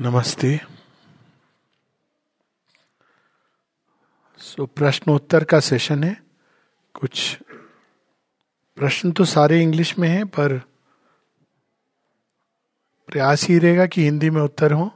[0.00, 0.60] नमस्ते।
[4.38, 6.22] सो, प्रश्नोत्तर का सेशन है।
[6.94, 7.38] कुछ
[8.76, 10.58] प्रश्न तो सारे इंग्लिश में हैं, पर
[13.06, 14.90] प्रयास ही रहेगा कि हिंदी में उत्तर हो।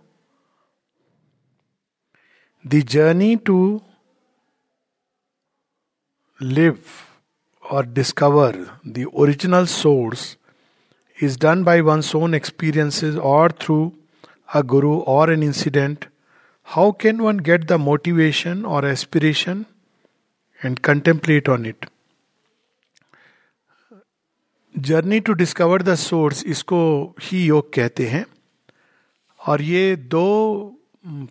[2.66, 3.82] द जर्नी टू
[6.42, 6.84] लिव
[7.70, 10.38] और discover the original source
[11.22, 13.92] is done by one own experiences और through
[14.52, 16.06] a guru or an incident,
[16.62, 19.66] how can one get the motivation or aspiration
[20.60, 21.86] and contemplate on it?
[24.74, 26.78] Journey to discover the source इसको
[27.22, 28.24] ही योग कहते हैं
[29.40, 30.28] और ये दो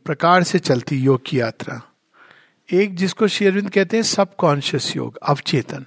[0.05, 1.81] प्रकार से चलती योग की यात्रा
[2.69, 5.85] एक जिसको शेरविंद कहते हैं सबकॉन्शियस योग अवचेतन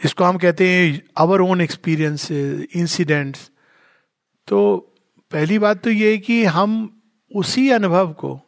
[0.00, 3.50] जिसको हम कहते हैं आवर ओन एक्सपीरियंस इंसिडेंट्स
[4.48, 4.58] तो
[5.32, 6.72] पहली बात तो ये है कि हम
[7.30, 8.38] उसी अनुभव को,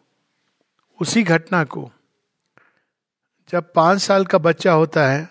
[0.98, 1.90] उसी घटना को,
[3.50, 5.28] जब पाँच साल का बच्चा होता है,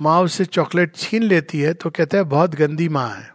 [0.00, 3.30] माँ उसे चॉकलेट छीन लेती है तो कहता है, बहुत गंदी माँ है।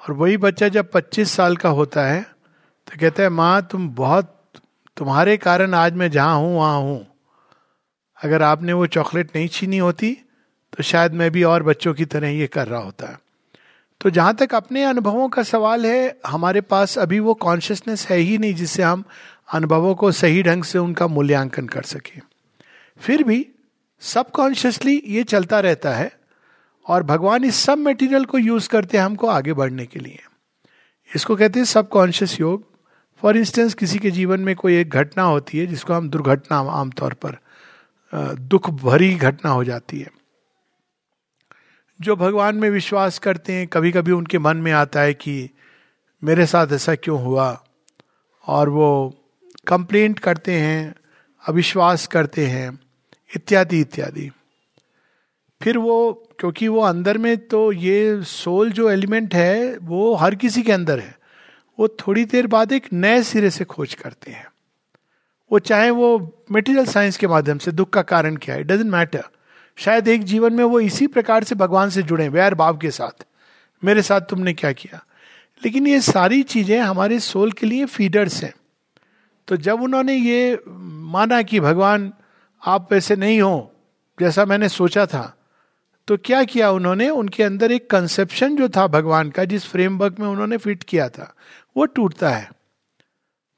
[0.00, 4.30] और वही बच्चा जब पच्चीस साल का होता है तो कहता है, माँ, तुम बहुत,
[4.96, 7.06] तुम्हारे कारण आज मैं जहाँ हूँ, वहाँ हूँ।
[8.18, 10.12] अगर आपने वो चॉकलेट नहीं छीनी होती
[10.72, 13.22] तो शायद मैं भी और बच्चों की तरह ये कर रहा होता। है
[14.04, 18.38] तो जहाँ तक अपने अनुभवों का सवाल है, हमारे पास अभी वो कॉन्शियसनेस है ही
[18.38, 19.04] नहीं जिससे हम
[19.52, 22.20] अनुभवों को सही ढंग से उनका मूल्यांकन कर सके।
[23.00, 23.46] फिर भी
[24.00, 26.12] सबकॉन्शियसली ये चलता रहता है
[26.86, 30.18] और भगवान इस सब मटेरियल को यूज़ करते हैं हमको आगे बढ़ने के लिए।
[31.16, 32.64] इसको कहते हैं सबकॉन्शियस योग।
[33.22, 37.14] फॉर इंस्टेंस किसी के जीवन में कोई एक घटना होती है जिसको हम दुर्घटना आमतौर
[37.14, 37.38] पर
[38.34, 40.23] दुख भरी घटना हो जाती है।
[42.04, 45.50] जो भगवान में विश्वास करते हैं कभी कभी उनके मन में आता है कि
[46.24, 47.64] मेरे साथ ऐसा क्यों हुआ?
[48.46, 49.14] और वो
[49.66, 50.94] कंप्लेंट करते हैं,
[51.48, 52.78] अविश्वास करते हैं,
[53.36, 54.30] इत्यादि इत्यादि।
[55.62, 60.62] फिर वो, क्योंकि वो अंदर में तो ये सोल जो एलिमेंट है, वो हर किसी
[60.62, 61.18] के अंदर है।
[61.78, 64.46] वो थोड़ी देर बाद एक नए सिरे से खोज करते हैं।
[65.52, 69.24] वो चाहे वो मेटीरियल साइंस के माध्यम से, दुख का कारण क्या है डजेंट मैटर
[69.78, 73.24] शायद एक जीवन में वो इसी प्रकार से भगवान से जुड़े वैर भाव के साथ।
[73.82, 75.04] मेरे साथ तुमने क्या किया?
[75.62, 78.54] लेकिन ये सारी चीज़ें हमारे सोल के लिए फीडर्स हैं।
[79.48, 82.12] तो जब उन्होंने ये माना कि भगवान,
[82.62, 83.72] आप वैसे नहीं हो,
[84.18, 85.30] जैसा मैंने सोचा था
[86.08, 87.08] तो क्या किया उन्होंने?
[87.08, 91.34] उनके अंदर एक कंसेप्शन जो था भगवान का, जिस फ्रेमवर्क में उन्होंने फिट किया था,
[91.76, 92.50] वो टूटता है।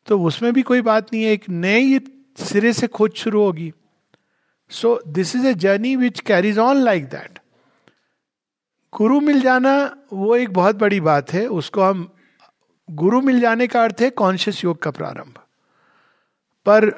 [0.06, 1.98] तो उसमें भी कोई बात नहीं है, एक नई
[2.38, 3.72] सिरे से खोज शुरू होगी।
[4.70, 7.38] So this is a journey which carries on like that
[8.92, 9.74] गुरु मिल जाना
[10.12, 12.08] वो एक बहुत बड़ी बात है उसको हम
[12.88, 15.38] गुरु मिल जाने का अर्थ है कॉन्शियस योग का प्रारंभ
[16.66, 16.90] पर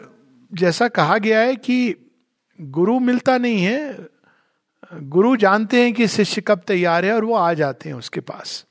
[0.52, 1.94] जैसा कहा गया है कि
[2.58, 4.08] गुरु मिलता नहीं है
[4.92, 8.64] गुरु जानते हैं कि शिष्य कब तैयार है और वो आ जाते हैं उसके पास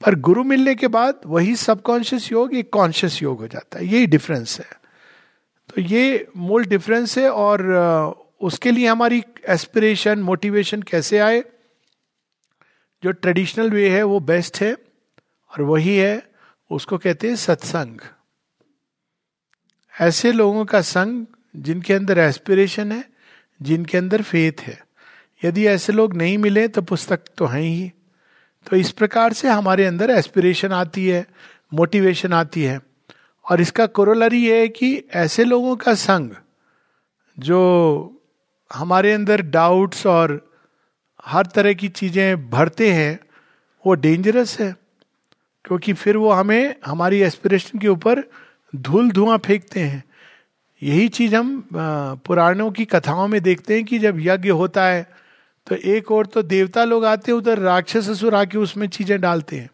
[0.00, 4.06] पर गुरु मिलने के बाद वही सबकॉन्शियस योग एक कॉन्शियस योग हो जाता है यही
[4.06, 4.83] डिफरेंस है
[5.70, 7.62] तो ये मूल डिफरेंस है और
[8.40, 11.44] उसके लिए हमारी एस्पिरेशन मोटिवेशन कैसे आए?
[13.02, 16.22] जो ट्रेडिशनल वे है, वो बेस्ट है और वही है,
[16.70, 17.98] उसको कहते हैं सत्संग
[20.00, 21.26] ऐसे लोगों का संग
[21.56, 23.04] जिनके अंदर एस्पिरेशन है,
[23.62, 24.78] जिनके अंदर फेथ है।
[25.44, 27.92] यदि ऐसे लोग नहीं मिले तो पुस्तक तो है ही।
[28.70, 31.26] तो इस प्रकार से हमारे अंदर एस्पिरेशन आती है
[31.74, 32.80] मोटिवेशन आती है।
[33.46, 36.30] और इसका कोरोलरी ये है कि ऐसे लोगों का संग
[37.38, 37.60] जो
[38.70, 40.40] हमारे अंदर डाउट्स और
[41.24, 43.18] हर तरह की चीज़ें भरते हैं,
[43.84, 44.74] वो डेंजरस है।
[45.64, 48.22] क्योंकि फिर वो हमें, हमारी एस्पिरेशन के ऊपर
[48.72, 50.02] धूल धुआँ फेंकते हैं।
[50.82, 55.06] यही चीज़ हम पुराणों की कथाओं में देखते हैं कि जब यज्ञ होता है
[55.66, 59.56] तो एक और तो देवता लोग आते हैं, उधर राक्षस असुर आके उसमें चीज़ें डालते
[59.56, 59.68] हैं।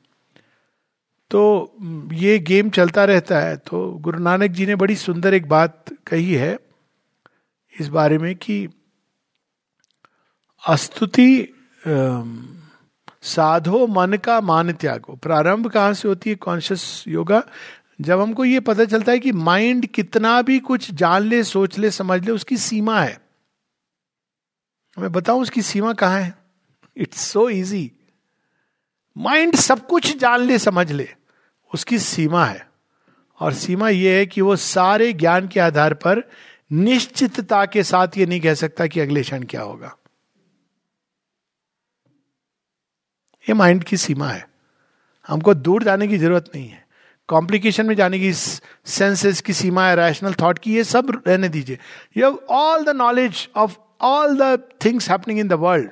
[1.30, 1.76] तो
[2.12, 6.32] ये गेम चलता रहता है। तो गुरु नानक जी ने बड़ी सुंदर एक बात कही
[6.34, 6.58] है
[7.80, 8.68] इस बारे में कि
[10.66, 11.54] अस्तुति
[13.22, 16.36] साधो मन का मान त्यागो। प्रारंभ कहाँ से होती है?
[16.36, 17.42] Conscious yoga.
[18.00, 21.90] जब हमको ये पता चलता है कि माइंड कितना भी कुछ जान ले, सोच ले,
[21.90, 23.20] समझ ले, उसकी सीमा है।
[24.98, 26.34] मैं बताऊँ उसकी सीमा कहाँ है?
[26.96, 27.90] इट्स सो इजी
[29.16, 31.08] माइंड सब कुछ जान ले, समझ ले।
[31.74, 32.70] उसकी सीमा है।
[33.40, 36.30] और सीमा यह है कि वो सारे ज्ञान के आधार पर
[36.72, 39.96] निश्चितता के साथ ये नहीं कह सकता कि अगले क्षण क्या होगा।
[43.48, 44.48] ये माइंड की सीमा है।
[45.28, 46.86] हमको दूर जाने की ज़रूरत नहीं है।
[47.28, 51.78] कॉम्प्लिकेशन में जाने की सेंसेस की सीमा है रैशनल थॉट की, ये सब रहने दीजिए।
[52.16, 55.90] You have all the knowledge of all the things happening in the world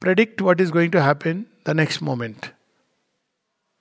[0.00, 2.46] predict what is going to happen the next moment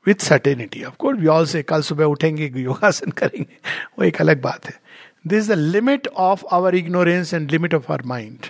[0.05, 3.57] with certainty of course we all say कल सुबह उठेंगे, योगासन करेंगे.
[3.99, 4.81] वो एक अलग बात है।
[5.27, 8.45] This is the limit of our ignorance and limit of our mind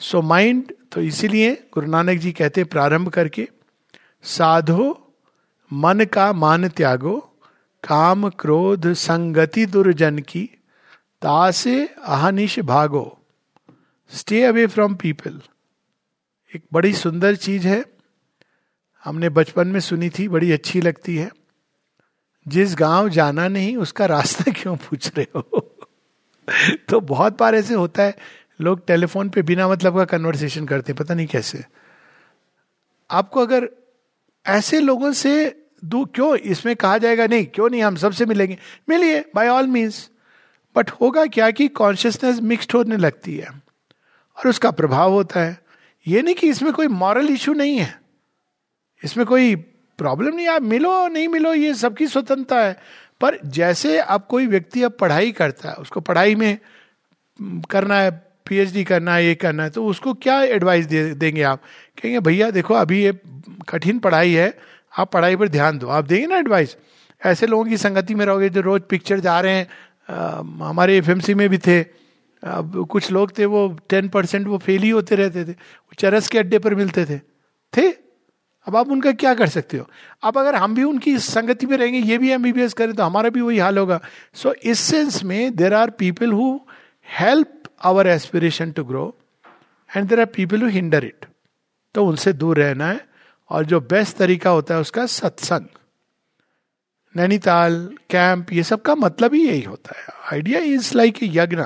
[0.00, 3.48] so mind तो इसीलिए गुरु नानक जी कहते हैं, प्रारंभ करके,
[4.22, 5.14] साधो,
[5.72, 7.18] मन का मान त्यागो,
[7.84, 10.44] काम क्रोध संगति दुर्जन की,
[11.22, 13.18] तासे अहनिश भागो.
[14.10, 15.40] स्टे अवे फ्रॉम पीपल
[16.56, 17.84] एक बड़ी सुंदर चीज़ है।
[19.04, 21.30] हमने बचपन में सुनी थी, बड़ी अच्छी लगती है।
[22.48, 25.74] जिस गाँव जाना नहीं, उसका रास्ता क्यों पूछ रहे हो?
[26.88, 28.16] तो बहुत बार ऐसे होता है,
[28.60, 31.64] लोग टेलीफोन पे बिना मतलब का कन्वर्सेशन करते हैं, पता नहीं कैसे।
[33.10, 33.68] आपको अगर
[34.46, 38.58] ऐसे लोगों से दू, क्यों इसमें कहा जाएगा, नहीं, क्यों नहीं हम सबसे मिलेंगे?
[38.88, 40.10] मिलिए बाय ऑल मीन्स
[40.76, 43.48] बट होगा क्या कि कॉन्शियसनेस मिक्सड होने लगती है,
[44.38, 45.58] और उसका प्रभाव होता है।
[46.06, 48.07] ये नहीं कि इसमें कोई मॉरल इशू नहीं है।
[49.02, 49.54] इसमें कोई
[49.98, 52.76] प्रॉब्लम नहीं आप मिलो नहीं मिलो ये सबकी स्वतंत्रता है।
[53.20, 56.58] पर जैसे अब कोई व्यक्ति अब पढ़ाई करता है उसको पढ़ाई में
[57.70, 58.10] करना है
[58.48, 61.60] पीएचडी करना है ये करना है तो उसको क्या एडवाइस दे देंगे आप?
[62.02, 63.12] कहेंगे भैया देखो अभी ये
[63.68, 64.52] कठिन पढ़ाई है
[64.98, 66.76] आप पढ़ाई पर ध्यान दो। आप देंगे ना एडवाइस
[67.20, 69.68] ऐसे लोगों की संगति में रहोगे जो रोज पिक्चर जा रहे हैं
[70.08, 71.80] आ, हमारे एफएमसी में भी थे
[72.42, 76.28] अब कुछ लोग थे वो टेन परसेंट वो फेल ही होते रहते थे वो चरस
[76.28, 77.18] के अड्डे पर मिलते थे।
[77.72, 77.90] थे?
[78.66, 79.88] अब आप उनका क्या कर सकते हो?
[80.22, 83.40] अब अगर हम भी उनकी संगति में रहेंगे ये भी एम करें तो हमारा भी
[83.40, 84.00] वही हाल होगा।
[84.34, 86.58] सो so, इस सेंस में there are people who
[87.08, 89.14] help our aspiration to grow
[89.90, 91.26] and there are people who hinder it
[91.94, 93.06] तो उनसे दूर रहना है
[93.50, 95.66] और जो बेस्ट तरीका होता है उसका सत्संग।
[97.14, 97.76] नैनीताल
[98.10, 101.62] कैंप ये सब का मतलब ही यही होता है। Idea is like a yajna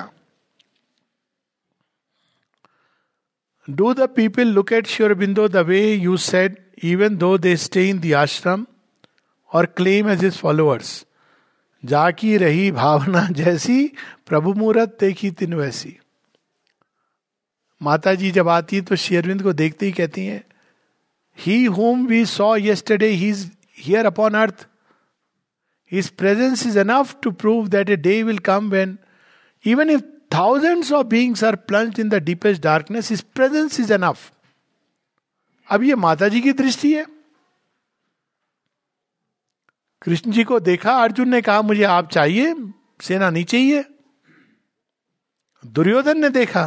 [3.68, 7.88] do the people look at Sri Aurobindo the way you said even though they stay
[7.88, 8.66] in the आश्रम
[9.52, 11.04] और क्लेम एज इज़ फॉलोअर्स
[11.84, 13.92] जाकी रही भावना जैसी
[14.26, 15.96] प्रभु मुहूर्त देखी तीन वैसी।
[17.80, 20.44] माता जी जब आती है तो शेरविंद को देखते ही कहती हैं
[21.38, 23.46] he whom we saw yesterday he is
[23.78, 24.66] here upon earth
[25.92, 28.98] his presence is enough to prove that a day will come when
[29.64, 30.02] even if
[30.34, 34.30] thousands of beings are plunge in the deepest darkness his presence is enough
[35.68, 37.06] अब ये माता जी की दृष्टि है।
[40.02, 42.54] कृष्ण जी को देखा अर्जुन ने कहा मुझे आप चाहिए
[43.00, 43.84] सेना नहीं चाहिए।
[45.64, 46.66] दुर्योधन ने देखा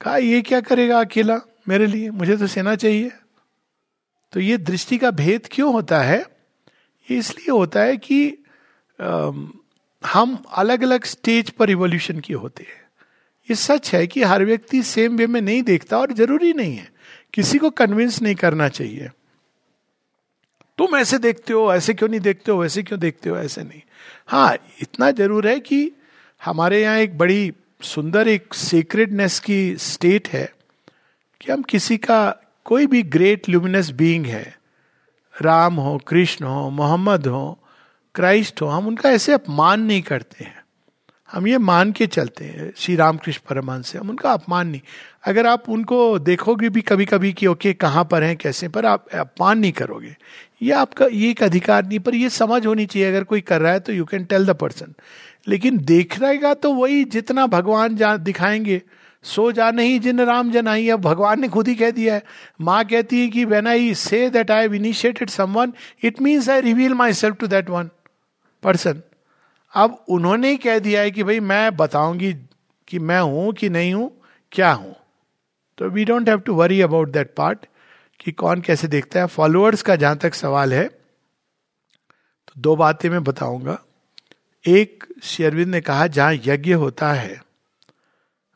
[0.00, 2.10] कहा ये क्या करेगा अकेला मेरे लिए?
[2.10, 3.10] मुझे तो सेना चाहिए।
[4.32, 6.18] तो ये दृष्टि का भेद क्यों होता है?
[7.08, 8.44] ये इसलिए होता है कि
[8.98, 9.30] आ,
[10.02, 12.84] हम अलग अलग स्टेज पर रिवोल्यूशन के होते हैं।
[13.48, 16.95] ये सच है कि हर व्यक्ति सेम वे में नहीं देखता और ज़रूरी नहीं है।
[17.36, 19.10] किसी को कन्विंस नहीं करना चाहिए।
[20.78, 23.80] तुम ऐसे देखते हो, ऐसे क्यों नहीं देखते हो, वैसे क्यों देखते हो, ऐसे नहीं।
[24.26, 25.92] हाँ इतना ज़रूर है कि
[26.44, 27.52] हमारे यहाँ एक बड़ी
[27.82, 30.52] सुंदर एक सीक्रेटनेस की स्टेट है
[31.40, 34.56] कि हम किसी का कोई भी ग्रेट ल्यूमिनस बीइंग है।
[35.42, 37.58] राम हो, कृष्ण हो, मोहम्मद हो
[38.14, 40.65] क्राइस्ट हो, हम उनका ऐसे अपमान नहीं करते हैं।
[41.36, 44.80] हम ये मान के चलते हैं, श्री रामकृष्ण परमान से। हम उनका अपमान नहीं।
[45.24, 49.08] अगर आप उनको देखोगे भी कभी कभी कि, ओके, कहाँ पर हैं, कैसे पर आप
[49.08, 50.16] अपमान नहीं करोगे।
[50.62, 53.72] ये आपका, ये एक अधिकार नहीं, पर ये समझ होनी चाहिए। अगर कोई कर रहा
[53.72, 54.94] है तो you can tell the person
[55.48, 58.82] लेकिन देख रहेगा तो वही जितना भगवान जा, दिखाएँगे।
[59.22, 62.22] सो जा नहीं, जिन राम जन आई, अब भगवान ने खुद ही कह दिया है।
[62.60, 66.94] माँ कहती है कि when I say that I initiated someone it means I reveal
[67.12, 67.90] myself to that one
[68.62, 69.02] person
[69.76, 72.32] अब उन्होंने ही कह दिया है कि भाई मैं बताऊँगी
[72.88, 74.10] कि मैं हूँ कि नहीं हूँ,
[74.52, 74.94] क्या हूँ।
[75.78, 77.66] So we don't have to worry about that part
[78.20, 83.22] कि कौन कैसे देखता है। फॉलोअर्स का जहाँ तक सवाल है तो दो बातें मैं
[83.24, 83.78] बताऊँगा।
[84.64, 87.40] एक, शेरविंद ने कहा, जहाँ यज्ञ होता है,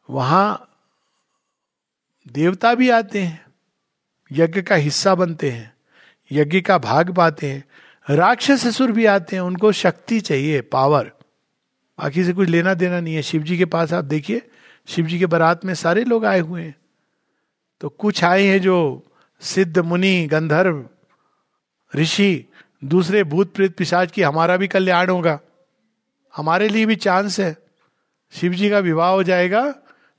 [0.08, 0.66] वहाँ
[2.26, 3.44] देवता भी आते हैं,
[4.30, 5.72] यज्ञ का हिस्सा बनते हैं,
[6.30, 7.64] यज्ञ का भाग पाते हैं।
[8.10, 11.12] राक्षस असुर भी आते हैं, उनको शक्ति चाहिए पावर
[11.98, 14.50] बाकी से कुछ लेना देना नहीं है। शिव जी के पास आप देखिए
[14.86, 16.74] शिव जी के बारात में सारे लोग आए हुए हैं।
[17.80, 19.02] तो कुछ आए हैं जो
[19.40, 20.84] सिद्ध, मुनि, गंधर्व,
[21.96, 22.44] ऋषि,
[22.84, 25.40] दूसरे भूत प्रेत पिशाच की हमारा भी कल्याण होगा।
[26.36, 27.56] हमारे लिए भी चांस है।
[28.32, 29.74] शिव जी का विवाह हो जाएगा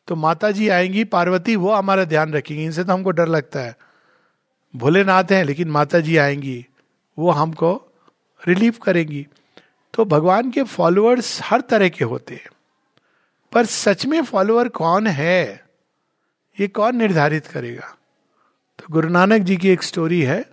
[0.08, 3.76] तो माता जी आएँगी, पार्वती, वो हमारा ध्यान रखेंगी। इनसे तो हमको डर लगता है।
[4.76, 6.66] भोलेनाथ हैं, लेकिन माता जी आएँगी।
[7.22, 7.88] वो हमको
[8.48, 9.28] रिलीव करेंगी।
[9.94, 12.50] तो भगवान के फॉलोअर्स हर तरह के होते हैं।
[13.52, 15.66] पर सच में फॉलोअर कौन है?
[16.60, 17.98] ये कौन निर्धारित करेगा?
[18.80, 20.44] तो गुरु नानक जी की एक स्टोरी है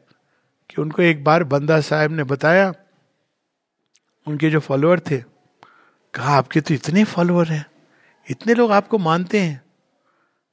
[0.70, 2.74] कि उनको एक बार बंदा साहब ने बताया,
[4.26, 5.18] उनके जो फॉलोअर थे,
[6.14, 7.66] कहा, आपके तो इतने फॉलोअर हैं,
[8.30, 9.62] इतने लोग आपको मानते हैं।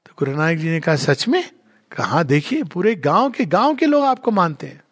[0.06, 1.52] तो गुरु नानक जी ने कहा, सच में?
[1.92, 2.24] कहा?
[2.24, 4.85] देखिए, पूरे गाँव के गाँव के लोग आपको मानते हैं।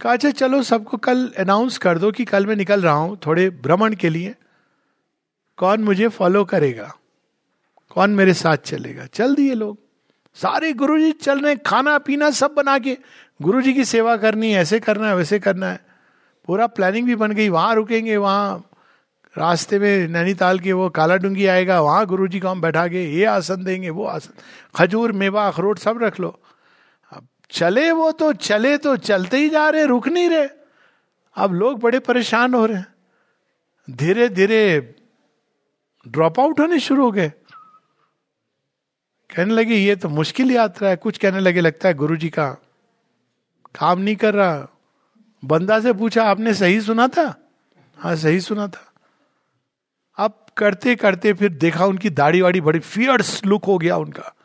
[0.00, 3.50] कहा अच्छा चलो, सबको कल अनाउंस कर दो कि कल मैं निकल रहा हूँ थोड़े
[3.50, 4.34] भ्रमण के लिए।
[5.56, 6.96] कौन मुझे फॉलो करेगा?
[7.94, 9.06] कौन मेरे साथ चलेगा?
[9.06, 9.78] चल दिए लोग।
[10.34, 12.98] सारे गुरुजी चल रहे खाना, पीना सब बना के।
[13.42, 15.80] गुरुजी की सेवा करनी है, ऐसे करना है, वैसे करना है।
[16.46, 18.70] पूरा प्लानिंग भी बन गई, वहाँ रुकेंगे, वहाँ
[19.38, 23.14] रास्ते में नैनीताल के वो काला डूँगी आएगा, वहाँ गुरु जी को हम बैठा के,
[23.14, 24.32] ये आसन देंगे, वो आसन,
[24.76, 26.40] खजूर, मेवा, अखरोट सब रख लो।
[27.50, 30.48] चले वो तो चले तो चलते ही जा रहे, रुक नहीं रहे।
[31.36, 32.82] अब लोग बड़े परेशान हो रहे
[33.90, 34.94] धीरे धीरे
[36.08, 37.28] ड्रॉप आउट होने शुरू हो गए।
[39.30, 42.50] कहने लगे, ये तो मुश्किल यात्रा है। कुछ कहने लगे, लगता है गुरु जी का
[43.74, 44.68] काम नहीं कर रहा।
[45.44, 47.50] बंदा से पूछा, आपने सही सुना था?
[47.96, 48.92] हाँ सही सुना था।
[50.18, 54.35] अब करते करते फिर देखा, उनकी दाढ़ी वाड़ी बड़ी फियर्स लुक हो गया उनका।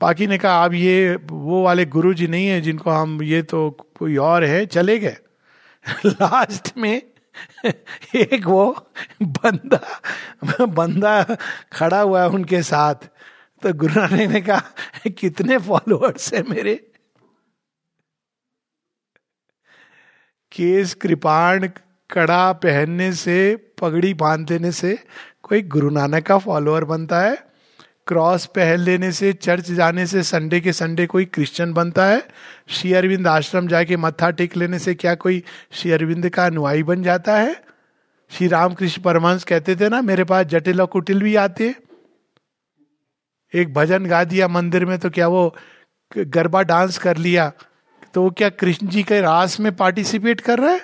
[0.00, 3.70] बाकी ने कहा अब ये, वो वाले गुरु जी नहीं है जिनको हम, ये तो
[3.98, 5.16] कोई और है, चले गए।
[6.06, 7.02] लास्ट में
[8.14, 8.90] एक वो
[9.22, 10.00] बंदा
[10.66, 11.36] बंदा
[11.72, 12.94] खड़ा हुआ है उनके साथ।
[13.62, 14.62] तो गुरु नानक ने कहा,
[15.18, 16.74] कितने फॉलोअर्स है मेरे?
[20.52, 21.68] केस कृपाण
[22.10, 24.98] कड़ा पहनने से, पगड़ी बाँध देने से
[25.42, 27.45] कोई गुरु नानक का फॉलोअर बनता है।
[28.06, 32.22] क्रॉस पहन लेने से, चर्च जाने से, संडे के संडे कोई क्रिश्चियन बनता है?
[32.68, 37.02] श्री अरविंद आश्रम जाके मत्था टेक लेने से क्या कोई श्री अरविंद का अनुयायी बन
[37.02, 37.54] जाता है?
[38.30, 41.74] श्री रामकृष्ण परमहंस कहते थे ना, मेरे पास जटिल और कुटिल भी आते
[43.54, 45.54] एक भजन गा दिया मंदिर में तो क्या वो
[46.16, 47.52] गरबा डांस कर लिया?
[48.14, 50.80] तो वो क्या कृष्ण जी के रास में पार्टिसिपेट कर रहा है?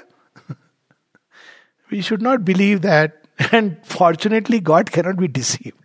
[1.91, 3.21] We should not believe that
[3.55, 5.82] and fortunately God cannot be deceived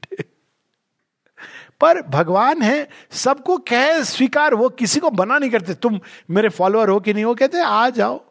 [1.81, 6.89] पर भगवान है, सबको कह, स्वीकार, वो किसी को बना नहीं करते। तुम मेरे फॉलोअर
[6.89, 7.35] हो कि नहीं हो?
[7.35, 8.25] कहते, आ जाओ।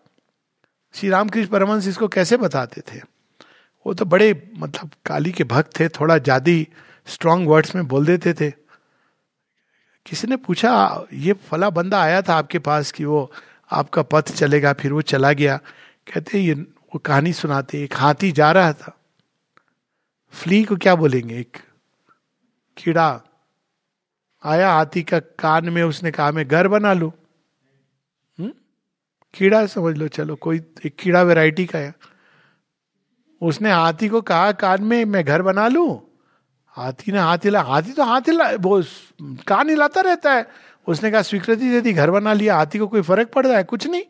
[0.94, 3.00] श्री रामकृष्ण परमंश इसको कैसे बताते थे?
[3.86, 6.64] वो तो बड़े मतलब काली के भक्त थे, थोड़ा ज़्यादा
[7.06, 8.50] स्ट्रॉन्ग वर्ड्स में बोल देते थे।
[10.06, 13.32] किसी ने पूछा, ये फला बंदा आया था आपके पास कि वो
[13.70, 15.56] आपका पथ चलेगा, फिर वो चला गया?
[16.14, 18.98] कहते, ये, वो कहानी सुनाते, एक हाथी जा रहा था।
[20.32, 21.40] फ्ली को क्या बोलेंगे?
[21.40, 21.56] एक
[22.76, 23.20] कीड़ा
[24.46, 27.12] आया हाथी का कान में, उसने कहा, मैं घर बना लू?
[28.38, 28.52] हम्म?
[29.34, 31.94] कीड़ा समझ लो, चलो, कोई एक कीड़ा वैरायटी का है।
[33.42, 36.08] उसने हाथी को कहा, कान में मैं घर बना लू?
[36.68, 38.82] हाथी ने हाथ हिला, हाथी तो हाथ हिला, वो
[39.22, 40.46] कान हिलाता रहता है।
[40.88, 43.64] उसने कहा, स्वीकृति दे दी, घर बना लिया, हाथी को कोई फ़र्क पड़ रहा है,
[43.64, 44.02] कुछ नहीं।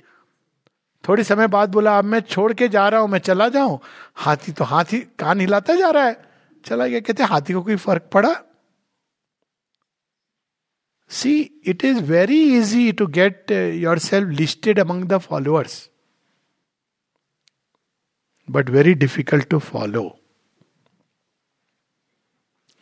[1.09, 3.81] थोड़ी समय बाद बोला, अब मैं छोड़ के जा रहा हूँ, मैं चला जाऊँ?
[4.15, 6.23] हाथी तो हाथी, कान हिलाता जा रहा है।
[6.65, 8.37] चला गया, कहते हाथी को कोई फ़र्क पड़ा?
[11.10, 13.52] See it is very easy to get
[14.00, 15.90] yourself listed among the followers
[18.52, 20.10] but very difficult to follow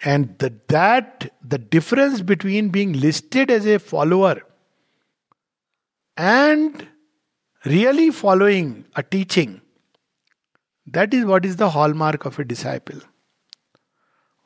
[0.02, 4.42] And the, that, the difference between being listed as a follower
[6.18, 6.88] and
[7.66, 9.62] really following a teaching,
[10.88, 13.02] that is what is the hallmark of a disciple.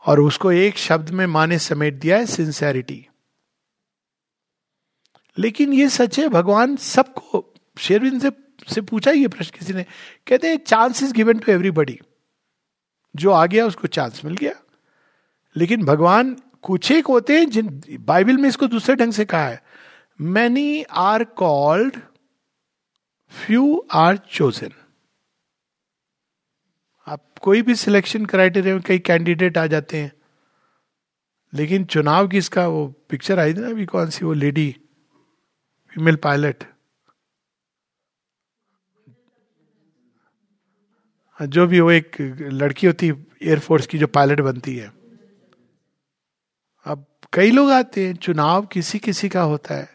[0.06, 3.08] और उसको एक शब्द में माने समेट दिया है sincerity
[5.39, 7.45] लेकिन ये सच है, भगवान सबको,
[7.79, 8.31] शेरविन से
[8.69, 9.85] से पूछा ये प्रश्न किसी ने,
[10.27, 11.99] कहते हैं chance is given to everybody
[13.15, 14.53] जो आ गया, उसको चांस मिल गया।
[15.57, 17.69] लेकिन भगवान कुछ एक होते हैं जिन,
[18.01, 19.63] बाइबल में इसको दूसरे ढंग से कहा है।
[20.21, 21.97] Many are called
[23.33, 24.73] few are chosen
[27.07, 30.13] आप कोई भी सिलेक्शन क्राइटेरिया में कई कैंडिडेट आ जाते हैं,
[31.53, 34.75] लेकिन चुनाव किसका, वो पिक्चर आई थी ना अभी, कौन सी, वो लेडी
[35.93, 36.65] फीमेल पायलट
[41.39, 42.17] जो भी वो एक
[42.53, 43.09] लड़की होती
[43.43, 44.93] एयरफोर्स की जो पायलट बनती है।
[46.87, 49.89] अब कई लोग आते हैं, चुनाव किसी किसी का होता है,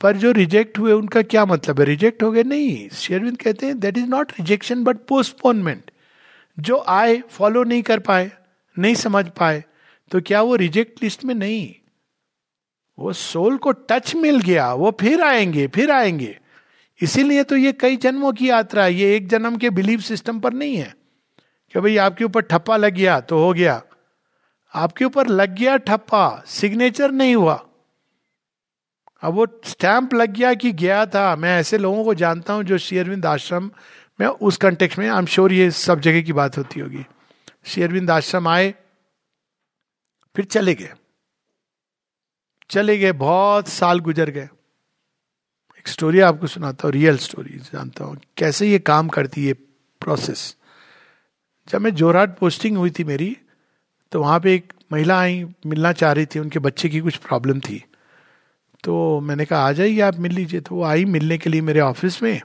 [0.00, 1.86] पर जो रिजेक्ट हुए, उनका क्या मतलब है?
[1.86, 2.42] रिजेक्ट हो गए?
[2.42, 5.90] नहीं। शेरविंद कहते हैं that is not rejection but postponement
[6.58, 8.30] जो आए फॉलो नहीं कर पाए,
[8.76, 9.64] नहीं समझ पाए
[10.10, 11.74] तो क्या वो रिजेक्ट लिस्ट में नहीं?
[12.98, 16.40] वो सोल को टच मिल गया, वो फिर आएँगे फिर आएँगे।
[17.02, 20.52] इसीलिए तो ये कई जन्मों की यात्रा है, ये एक जन्म के बिलीव सिस्टम पर
[20.52, 20.96] नहीं है।
[21.72, 23.82] कि भाई आपके ऊपर ठप्पा लग गया तो हो गया।
[24.74, 27.66] आपके ऊपर लग गया ठप्पा, सिग्नेचर नहीं हुआ।
[29.22, 32.78] अब वो स्टैंप लग गया कि गया था। मैं ऐसे लोगों को जानता हूँ जो
[32.78, 33.70] शेयरविंद आश्रम
[34.20, 37.06] में, उस कंटेक्स में आई एम श्योर ये सब जगह की बात होती होगी।
[37.64, 38.74] शेयरविंद आश्रम आए,
[40.36, 40.92] फिर चले गए।
[42.70, 44.48] चले गए, बहुत साल गुजर गए।
[45.78, 49.52] एक स्टोरी आपको सुनाता हूँ रियल स्टोरी जानता हूँ कैसे ये काम करती है
[50.00, 50.54] प्रोसेस
[51.68, 53.36] जब मैं जोरहाट पोस्टिंग हुई थी मेरी
[54.12, 57.60] तो वहाँ पे एक महिला आई, मिलना चाह रही थी, उनके बच्चे की कुछ प्रॉब्लम
[57.60, 57.82] थी।
[58.84, 61.80] तो मैंने कहा, आ जाइए आप मिल लीजिए। तो वो आई मिलने के लिए मेरे
[61.80, 62.40] ऑफ़िस में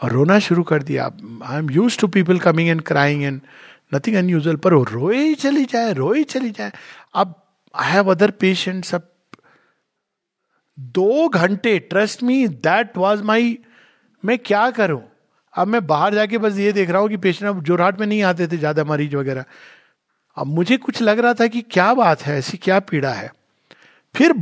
[0.00, 1.04] और रोना शुरू कर दिया।
[1.44, 3.40] I am use to people coming and crying and
[3.94, 6.72] nothing unusual पर वो रोए ही चली जाए, रोए ही चली जाए।
[7.14, 7.34] अब
[7.74, 9.08] आई हैव अदर पेशेंट्स अब
[10.82, 13.58] दो घंटे trust me that was my
[14.24, 15.02] मैं क्या करूँ?
[15.54, 18.22] अब मैं बाहर जाके बस ये देख रहा हूँ कि पेशेंट अब जोरहाट में नहीं
[18.22, 19.44] आते थे ज़्यादा मरीज़ वगैरह।
[20.36, 23.32] अब मुझे कुछ लग रहा था कि क्या बात है, ऐसी क्या पीड़ा है।
[24.16, 24.34] फिर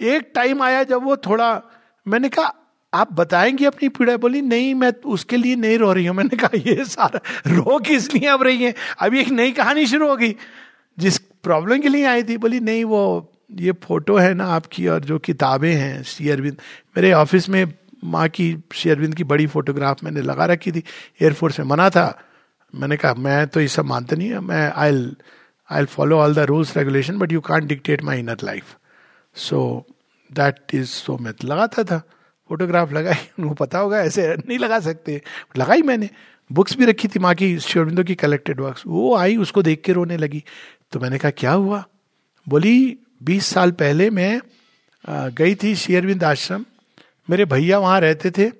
[0.00, 1.62] एक टाइम आया जब वो थोड़ा,
[2.08, 2.54] मैंने कहा,
[2.94, 4.16] आप बताएँगे अपनी पीड़ा?
[4.16, 8.14] बोली, नहीं, मैं उसके लिए नहीं रो रही हूँ। मैंने कहा, ये सारा, रो किस
[8.14, 8.74] लिए अब रही है?
[8.98, 10.36] अभी एक नई कहानी शुरू हो गई,
[10.98, 15.00] जिस प्रॉब्लम के लिए आई थी। बोली, नहीं, वो ये फ़ोटो है ना आपकी और
[15.00, 16.56] जो किताबें हैं, श्री अरविंद।
[16.96, 17.72] मेरे ऑफ़िस में
[18.04, 20.82] माँ की, श्री अरविंद की बड़ी फोटोग्राफ मैंने लगा रखी थी,
[21.22, 22.22] एयरफोर्स में मना था।
[22.74, 25.12] मैंने कहा, मैं तो ये सब मानता नहीं है, मैं I
[25.70, 28.64] I follow all the rules regulation but you can dictate my inner life
[29.34, 29.86] so
[30.32, 32.02] that is so मैं लगाता था।
[32.48, 35.22] फोटोग्राफ लगाई, उनको पता होगा, ऐसे नहीं लगा सकते।
[35.58, 36.10] लगाई मैंने।
[36.52, 39.92] बुक्स भी रखी थी माँ की श्योरबिंदो की कलेक्टेड वर्क्स वो आई, उसको देख के
[39.92, 40.44] रोने लगी।
[40.92, 41.84] तो मैंने कहा, क्या हुआ?
[42.48, 44.40] बोली बीस साल पहले मैं
[45.34, 46.64] गई थी शेयरविंद आश्रम।
[47.30, 48.52] मेरे भैया वहाँ रहते थे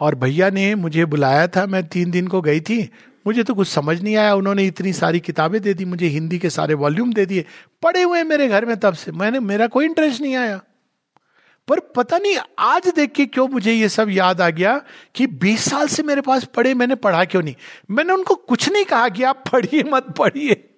[0.00, 2.90] और भैया ने मुझे बुलाया था। मैं तीन दिन को गई थी।
[3.26, 6.50] मुझे तो कुछ समझ नहीं आया। उन्होंने इतनी सारी किताबें दे दी, मुझे हिंदी के
[6.50, 7.44] सारे वॉल्यूम दे दिए।
[7.82, 10.60] पड़े हुए मेरे घर में तब से। मैंने, मेरा कोई इंटरेस्ट नहीं आया।
[11.68, 14.82] पर पता नहीं, आज देख के क्यों मुझे ये सब याद आ गया
[15.14, 17.54] कि 20 साल से मेरे पास पढ़े, मैंने पढ़ा क्यों नहीं?
[17.90, 20.69] मैंने उनको कुछ नहीं कहा कि आप पढ़िए मत, पढ़िए।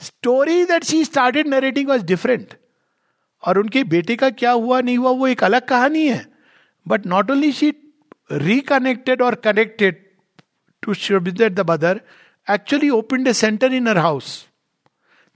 [0.00, 2.54] Story that she started narrating was different
[3.42, 6.24] और उनके बेटे का क्या हुआ, नहीं हुआ, वो एक अलग कहानी है।
[6.86, 7.72] But not only she
[8.32, 10.04] reconnected और connected
[10.82, 12.00] to visit the mother
[12.46, 14.46] actually open a centre in her house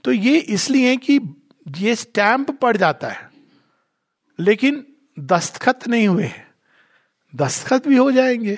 [0.03, 1.19] तो ये इसलिए कि
[1.77, 3.29] ये स्टैंप पड़ जाता है।
[4.39, 4.85] लेकिन
[5.19, 6.29] दस्तखत नहीं हुए
[7.33, 8.57] दस्तखत भी हो जाएँगे।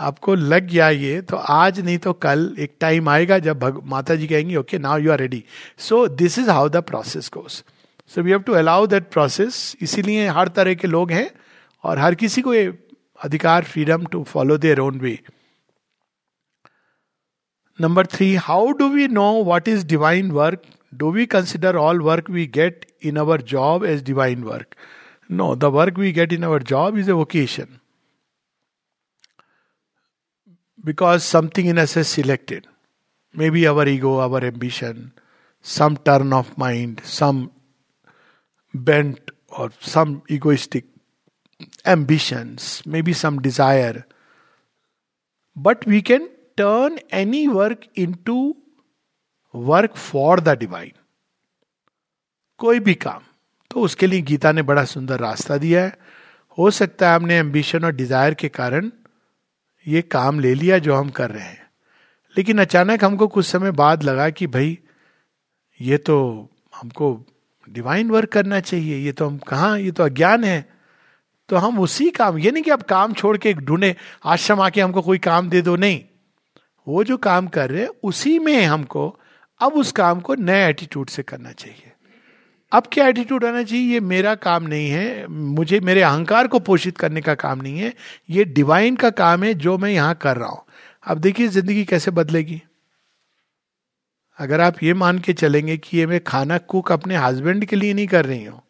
[0.00, 4.14] आपको लग गया ये तो आज नहीं तो कल एक टाइम आएगा जब भग, माता
[4.14, 5.42] जी कहेंगी okay now you are ready
[5.78, 7.62] so this is how the process goes
[8.14, 11.28] so we have to allow that process इसीलिए हर तरह के लोग हैं
[11.84, 12.72] और हर किसी को ये
[13.20, 15.18] अधिकार freedom to follow their own way
[17.78, 22.30] number three how do we know what is divine work do we consider all work
[22.30, 24.74] we get in our job as divine work
[25.30, 27.79] no the work we get in our job is a vocation
[30.82, 32.66] because something in us is selected.
[33.34, 35.12] Maybe our ego, our ambition,
[35.60, 37.52] some turn of mind, some
[38.74, 40.84] bent or some egoistic
[41.84, 44.06] ambitions, maybe some desire.
[45.56, 48.56] But we can turn any work into
[49.54, 50.92] work for the divine
[52.60, 53.22] कोई भी काम
[53.70, 55.96] तो उसके लिए गीता ने बड़ा सुंदर रास्ता दिया है
[56.58, 58.90] हो सकता है हमने एम्बिशन और डिज़ायर के कारण
[59.86, 61.70] ये काम ले लिया जो हम कर रहे हैं।
[62.38, 64.78] लेकिन अचानक हमको कुछ समय बाद लगा कि भाई,
[65.80, 67.24] ये तो हमको
[67.68, 70.68] डिवाइन वर्क करना चाहिए, ये तो हम कहा, ये तो अज्ञान है।
[71.48, 75.02] तो हम उसी काम, ये नहीं कि अब काम छोड़ के ढूंढे, आश्रम आके हमको
[75.02, 76.04] कोई काम दे दो, नहीं।
[76.88, 79.20] वो जो काम कर रहे हैं, उसी में हमको,
[79.60, 81.89] अब उस काम को नए एटीट्यूड से करना चाहिए।
[82.72, 83.92] अब क्या एटीट्यूड आना चाहिए?
[83.92, 87.92] ये मेरा काम नहीं है। मुझे, मेरे अहंकार को पोषित करने का काम नहीं है।
[88.30, 90.64] ये डिवाइन का काम है जो मैं यहाँ कर रहा हूँ।
[91.04, 92.62] अब देखिए, ज़िंदगी कैसे बदलेगी?
[94.38, 97.94] अगर आप ये मान के चलेंगे कि ये मैं खाना कुक अपने हस्बैंड के लिए
[97.94, 98.60] नहीं कर रही हूँ।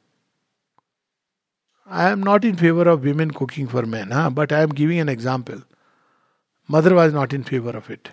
[1.88, 5.00] I am not in favour of women cooking for man हाँ but I am giving
[5.00, 5.62] an example
[6.68, 8.08] mother was not in favour of it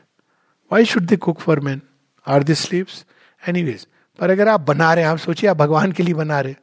[0.71, 1.81] why should they cook for man
[2.27, 3.05] are this slaves
[3.63, 3.87] anyways
[4.19, 6.55] पर अगर आप बना रहे हैं, आप सोचिए आप भगवान के लिए बना रहे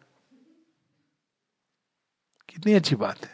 [2.49, 3.31] कितनी अच्छी बात है।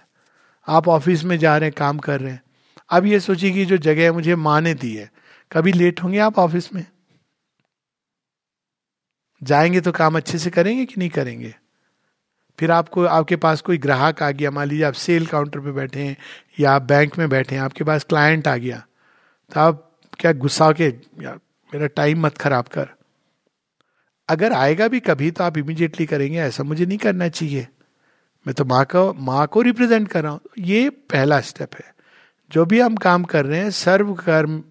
[0.68, 2.42] आप ऑफ़िस में जा रहे हैं, काम कर रहे हैं।
[2.90, 5.10] अब ये सोचिए कि जो जगह है, मुझे माँ ने दी है।
[5.52, 6.84] कभी लेट होंगे आप ऑफ़िस में?
[9.42, 11.54] जाएँगे तो काम अच्छे से करेंगे कि नहीं करेंगे?
[12.58, 16.02] फिर आपको, आपके पास कोई ग्राहक आ गया, मान लीजिए आप सेल काउंटर पे बैठे
[16.02, 16.16] हैं
[16.60, 18.86] या आप बैंक में बैठे हैं, आपके पास क्लाइंट आ गया
[19.50, 19.86] तो आप
[20.20, 20.84] क्या गुस्सा के
[21.22, 21.40] यार,
[21.72, 22.88] मेरा टाइम मत खराब कर।
[24.30, 27.66] अगर आएगा भी कभी तो आप इमीडिएटली करेंगे, ऐसा मुझे नहीं करना चाहिए।
[28.46, 31.92] मैं तो माँ का, माँ को रिप्रेजेंट कर रहा हूँ। ये पहला स्टेप है।
[32.50, 34.62] जो भी हम काम कर रहे हैं सर्व कर्म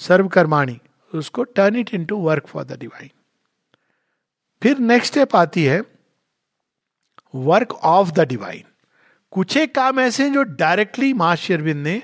[0.00, 0.78] सर्व कर्माणी
[1.12, 3.10] उसको turn it into work for the divine
[4.62, 5.80] फिर नेक्स्ट स्टेप आती है
[7.34, 8.62] वर्क ऑफ़ द डिवाइन
[9.32, 12.02] कुछ एक काम ऐसे हैं जो डायरेक्टली माँ शेरविंद ने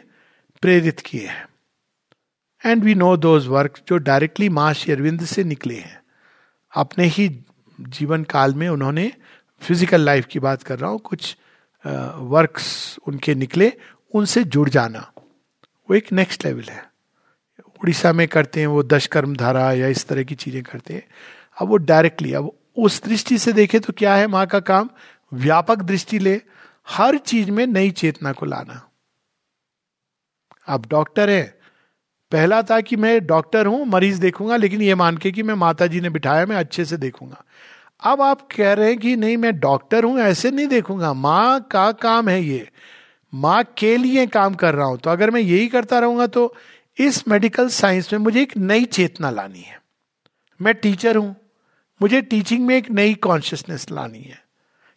[0.62, 1.46] प्रेरित किए हैं।
[2.62, 6.00] And we know those work जो डायरेक्टली माँ शेरविंद से निकले हैं।
[6.72, 7.28] अपने ही
[7.78, 9.10] जीवन काल में उन्होंने
[9.62, 11.36] फ़िज़िकल लाइफ की बात कर रहा हूँ, कुछ
[11.84, 13.72] वर्क्स उनके निकले,
[14.14, 15.10] उनसे जुड़ जाना।
[15.88, 16.82] वो एक नेक्स्ट लेवल है।
[17.80, 21.06] उड़ीसा में करते हैं, वो दशकर्म धारा या इस तरह की चीज़ें करते हैं।
[21.58, 24.88] अब वो डायरेक्टली अब उस दृष्टि से देखे तो क्या है माँ का काम?
[25.32, 26.40] व्यापक दृष्टि ले,
[26.88, 28.84] हर चीज़ में नई चेतना को लाना।
[30.68, 31.57] आप डॉक्टर है
[32.32, 35.86] पहला था कि मैं डॉक्टर हूँ, मरीज़ देखूँगा, लेकिन ये मान के कि मैं माता
[35.86, 37.44] जी ने बिठाया, मैं अच्छे से देखूँगा।
[38.02, 41.92] अब आप कह रहे हैं कि नहीं, मैं डॉक्टर हूँ, ऐसे नहीं देखूँगा। माँ का
[41.92, 42.68] काम है ये।
[43.34, 46.54] माँ के लिए काम कर रहा हूँ। तो अगर मैं यही करता रहूँगा तो
[46.98, 49.80] इस मेडिकल साइंस में मुझे एक नई चेतना लानी है।
[50.62, 51.36] मैं टीचर हूँ।
[52.02, 54.42] मुझे टीचिंग में एक नई कॉन्शियसनेस लानी है।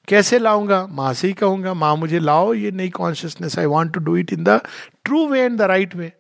[0.08, 0.88] कैसे लाऊँगा?
[0.88, 4.34] माँ से ही कहूँगा, माँ, मुझे लाओ ये नई consciousness I want to do it
[4.34, 4.62] in the
[5.06, 6.14] true way and the right way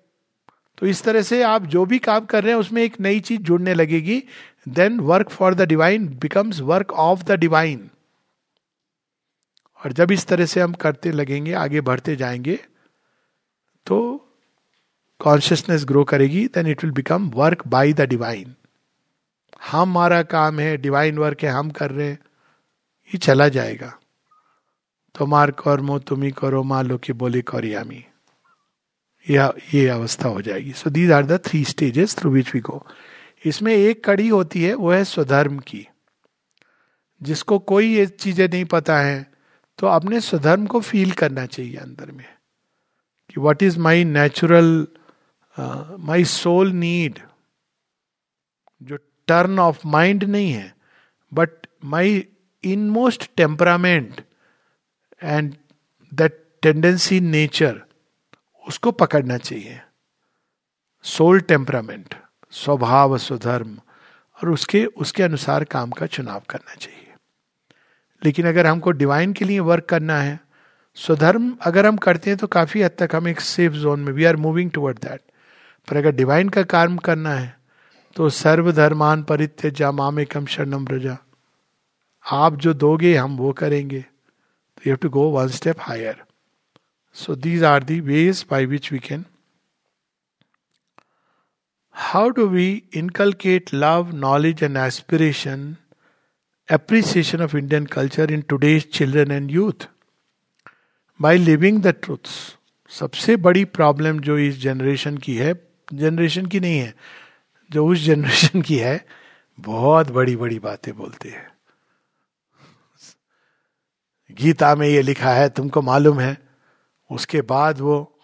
[0.81, 3.41] तो इस तरह से आप जो भी काम कर रहे हैं, उसमें एक नई चीज़
[3.41, 4.23] जुड़ने लगेगी।
[4.67, 7.89] Then work for the divine becomes work of the divine
[9.81, 12.59] और जब इस तरह से हम करते लगेंगे, आगे बढ़ते जाएँगे
[13.87, 13.97] तो
[15.19, 18.55] कॉन्शियसनेस ग्रो करेगी then it will become work by the divine
[19.71, 22.19] हमारा काम है डिवाइन वर्क है, हम कर रहे हैं,
[23.09, 23.97] ये चला जाएगा।
[25.15, 28.05] तुम्हार कर्मो तुम ही करो मान लो कि बोले कौरियामी।
[29.25, 32.85] या ये अवस्था हो जाएगी। So these are the three stages through which we go
[33.45, 35.87] इसमें एक कड़ी होती है, वो है स्वधर्म की।
[37.21, 39.25] जिसको कोई ये चीज़ें नहीं पता है
[39.79, 42.25] तो अपने स्वधर्म को फील करना चाहिए अंदर में।
[43.29, 44.87] कि what is my natural
[45.99, 47.19] my soul need
[48.81, 50.73] जो टर्न ऑफ़ माइंड नहीं है
[51.31, 52.23] but my
[52.63, 54.21] inmost temperament
[55.23, 55.53] and
[56.11, 57.81] that tendency nature
[58.67, 59.79] उसको पकड़ना चाहिए।
[61.05, 62.15] सोल टेम्परामेंट,
[62.53, 63.77] स्वभाव, स्वधर्म
[64.37, 67.13] और उसके उसके अनुसार काम का चुनाव करना चाहिए।
[68.21, 70.39] लेकिन अगर हमको डिवाइन के लिए वर्क करना है,
[70.97, 74.25] स्वधर्म अगर हम करते हैं तो काफ़ी हद तक हम एक सेफ़ जोन में we
[74.25, 75.21] are moving toward that
[75.87, 77.55] पर अगर डिवाइन का काम करना है
[78.15, 81.17] तो सर्वधर्मान परित्य माम एकम शरणम प्रजा
[82.25, 86.23] आप जो दोगे, हम वो करेंगे। So you have to go one step higher
[87.13, 89.25] so these are the ways by which we can
[91.91, 95.75] how do we inculcate love knowledge and aspiration
[96.71, 99.89] appreciation of Indian culture in today's children and youth
[101.21, 102.57] by living the truths
[102.89, 106.93] सबसे बड़ी problem जो इस generation की है generation की नहीं है,
[107.71, 109.05] जो उस जनरेशन की है,
[109.59, 111.51] बहुत बड़ी बड़ी बातें बोलते हैं।
[114.31, 116.50] गीता में ये लिखा है, तुमको मालूम है
[117.11, 118.19] उसके बाद वो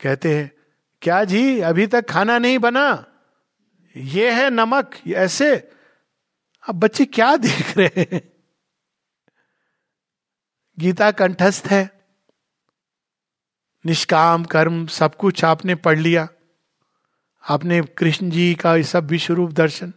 [0.00, 0.52] कहते हैं,
[1.02, 3.06] क्या जी, अभी तक खाना नहीं बना?
[3.96, 5.56] ये है नमक ऐसे?
[6.68, 8.32] अब बच्चे क्या देख रहे हैं?
[10.78, 12.06] गीता कंठस्थ है।
[13.86, 16.28] निष्काम कर्म सब कुछ आपने पढ़ लिया।
[17.50, 19.92] आपने कृष्ण जी का सब विश्व रूप दर्शन,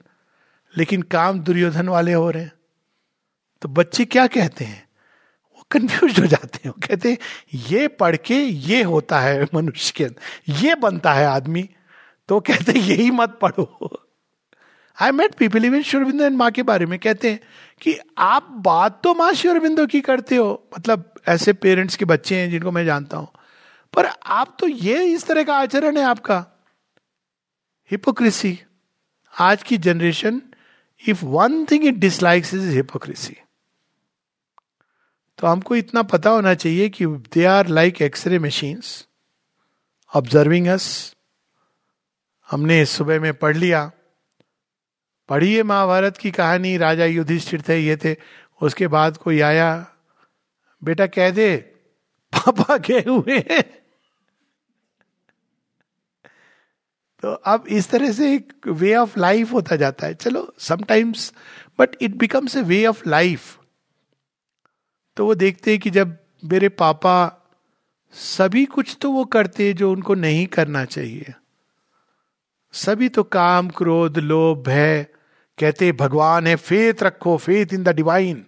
[0.78, 2.52] लेकिन काम दुर्योधन वाले हो रहे हैं।
[3.62, 4.87] तो बच्चे क्या कहते हैं?
[5.72, 7.18] कंफ्यूज हो जाते हैं। कहते हैं,
[7.56, 11.70] ये पढ़ के ये होता है मनुष्य के अंदर। ये बनता है आदमी।
[12.30, 14.00] तो कहते हैं, यही मत पढ़ो।
[15.02, 17.40] I met people even Sri Aurobindo and माँ के बारे में। कहते हैं
[17.82, 22.52] कि आप बात तो माँ शुरबिंदो की करते हो। मतलब ऐसे पेरेंट्स के बच्चे हैं
[22.52, 23.28] जिनको मैं जानता हूँ।
[23.94, 26.46] पर आप तो ये इस तरह का आचरण है आपका।
[27.92, 28.60] हिपोक्रेसी
[29.40, 30.42] आज की generation
[31.08, 33.38] if one thing it dislikes is hypocrisy
[35.40, 39.08] तो हमको इतना पता होना चाहिए कि they are like X-ray machines
[40.14, 41.16] observing us
[42.50, 43.92] हमने सुबह में पढ़ लिया।
[45.30, 48.16] पढ़िए महाभारत की कहानी, राजा युधिष्ठिर थे, ये थे।
[48.62, 49.88] उसके बाद कोई आया,
[50.82, 51.58] बेटा, कह दे,
[52.34, 53.40] पापा गए हुए
[57.24, 61.32] तो अब इस तरह से एक वे ऑफ़ लाइफ होता जाता है। चलो sometimes
[61.80, 63.58] but it becomes a way of life
[65.18, 67.44] तो वो देखते हैं कि जब मेरे पापा
[68.12, 71.34] सभी कुछ तो वो करते जो उनको नहीं करना चाहिए।
[72.72, 75.08] सभी तो काम, क्रोध, लोभ, भय,
[75.60, 78.46] कहते भगवान है फेथ रखो फेथ इन द डिवाइन।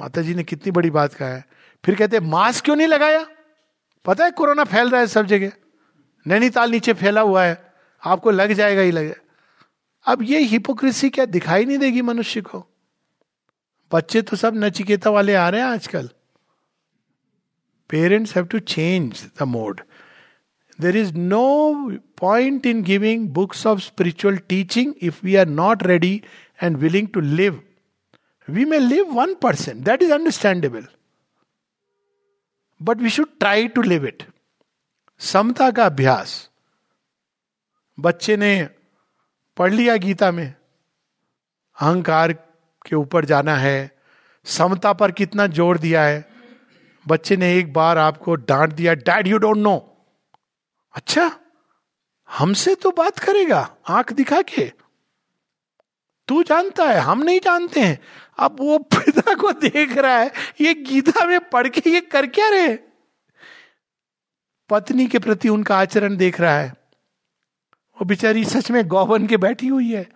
[0.00, 1.44] माता जी ने कितनी बड़ी बात कहा है।
[1.84, 3.26] फिर कहते मास्क क्यों नहीं लगाया?
[4.04, 5.52] पता है, कोरोना फैल रहा है सब जगह।
[6.26, 7.74] नैनीताल नीचे फैला हुआ है।
[8.06, 9.14] आपको लग जाएगा ही लगे
[10.06, 12.71] अब ये हिपोक्रेसी क्या दिखाई नहीं देगी मनुष्य को?
[13.92, 16.08] बच्चे तो सब नचिकेता वाले आ रहे हैं आजकल।
[17.90, 19.80] Parents have to change the mode
[20.78, 21.44] there is no
[22.20, 26.22] point in giving books of spiritual teaching if we are not ready
[26.62, 27.62] and willing to live
[28.48, 30.86] we may live one percent that is understandable
[32.80, 34.22] but we should try to live it
[35.20, 36.30] समता का अभ्यास।
[37.98, 38.68] बच्चे ने
[39.56, 42.34] पढ़ लिया गीता में। अहंकार
[42.86, 43.90] के ऊपर जाना है।
[44.46, 46.24] समता पर कितना ज़ोर दिया है।
[47.06, 49.76] बच्चे ने एक बार आपको डांट दिया डैड यू डोंट नो
[50.94, 51.30] अच्छा
[52.28, 54.72] हमसे तो बात करेगा, आँख दिखा के।
[56.28, 57.98] तू जानता है, हम नहीं जानते हैं।
[58.38, 62.48] अब वो पिता को देख रहा है, ये गीता में पढ़ के ये कर क्या
[62.48, 62.76] रहे
[64.70, 66.68] पत्नी के प्रति उनका आचरण देख रहा है।
[67.96, 70.06] वो बेचारी सच में गौवन के बैठी हुई है।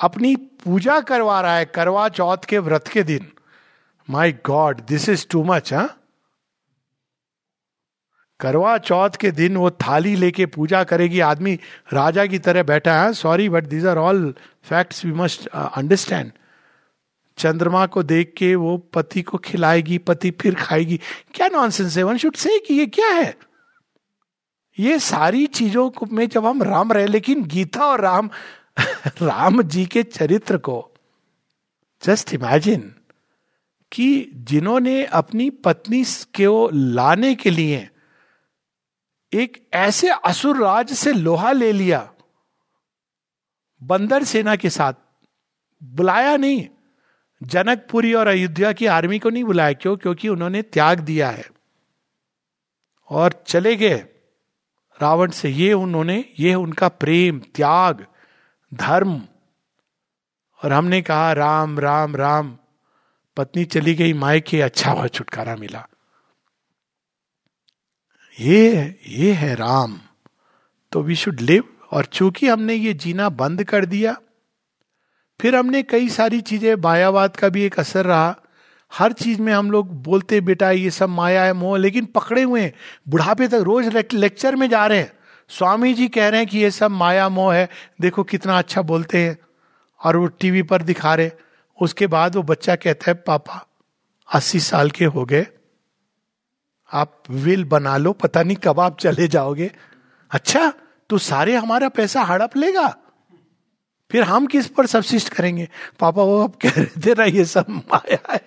[0.00, 3.30] अपनी पूजा करवा रहा है, करवा चौथ के व्रत के दिन।
[4.08, 5.88] My God this is too much हा?
[8.40, 11.54] करवा चौथ के दिन वो थाली लेके पूजा करेगी, आदमी
[11.92, 14.34] राजा की तरह बैठा है sorry but these are all
[14.64, 16.32] facts we must understand
[17.38, 21.00] चंद्रमा को देख के वो पति को खिलाएगी, पति फिर खाएगी।
[21.34, 22.02] क्या नॉनसेंस है?
[22.02, 23.36] वन शुड से कि ये क्या है?
[24.78, 28.30] ये सारी चीज़ों को में जब हम राम रहे, लेकिन गीता और राम
[29.06, 30.90] राम जी के चरित्र को।
[32.02, 32.94] जस्ट इमेजिन
[33.92, 37.90] कि जिन्होंने अपनी पत्नी को लाने के लिए
[39.32, 42.12] एक ऐसे असुर राज से लोहा ले लिया,
[43.82, 44.92] बंदर सेना के साथ,
[45.82, 46.68] बुलाया नहीं।
[47.42, 49.96] जनकपुरी और अयोध्या की आर्मी को नहीं बुलाया, क्यों?
[49.96, 51.44] क्योंकि उन्होंने त्याग दिया है।
[53.10, 53.96] और चले गए।
[55.02, 58.06] रावण से ये उन्होंने, ये उनका प्रेम, त्याग
[58.72, 59.20] धर्म।
[60.60, 62.56] और हमने कहा, राम राम राम।
[63.36, 65.86] पत्नी चली गई माए के अच्छा हुआ छुटकारा मिला।
[68.36, 69.98] ये ये है राम।
[70.92, 74.16] तो वी शुड लिव और चूँकि हमने ये जीना बंद कर दिया,
[75.40, 78.34] फिर हमने कई सारी चीज़ें, मायावाद का भी एक असर रहा।
[78.92, 82.72] हर चीज़ में हम लोग बोलते, बेटा, ये सब माया है, मोह लेकिन पकड़े हुए
[83.08, 85.17] बुढ़ापे तक रोज लेक्चर में जा रहे हैं।
[85.50, 87.68] स्वामी जी कह रहे हैं कि ये सब माया मोह है।
[88.00, 89.36] देखो कितना अच्छा बोलते हैं
[90.00, 91.30] और वो टीवी पर दिखा रहे।
[91.78, 93.64] उसके बाद वो बच्चा कहता है, पापा,
[94.28, 95.46] अस्सी साल के हो गए।
[96.90, 99.70] आप विल बना लो, पता नहीं कब आप चले जाओगे।
[100.30, 100.72] अच्छा
[101.10, 102.88] तो सारे हमारा पैसा हड़प लेगा।
[104.10, 105.68] फिर हम किस पर सबसिस्ट करेंगे?
[106.00, 108.40] पापा, वो अब कह रहे थे, ना, ये सब माया है।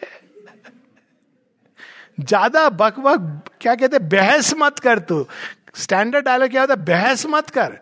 [2.20, 5.26] ज़्यादा बक बक क्या कहते बहस मत कर तू।
[5.76, 7.78] स्टैंडर्ड डायलॉग क्या होता है, बहस मत कर।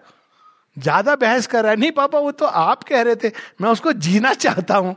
[0.77, 3.93] ज़्यादा बहस कर रहा है। नहीं, पापा, वो तो आप कह रहे थे। मैं उसको
[3.93, 4.95] जीना चाहता हूँ।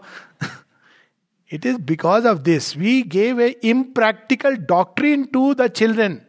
[1.50, 6.20] It is because of this we gave a impractical doctrine to the children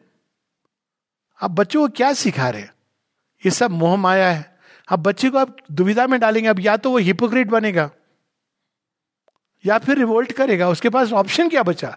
[1.39, 2.61] अब बच्चों को क्या सिखा रहे
[3.43, 4.45] ये सब मोह माया है।
[4.87, 7.89] अब बच्चे को आप दुविधा में डालेंगे। अब या तो वो हिपोक्रेट बनेगा,
[9.65, 11.95] या फिर रिवोल्ट करेगा। उसके पास ऑप्शन क्या बचा?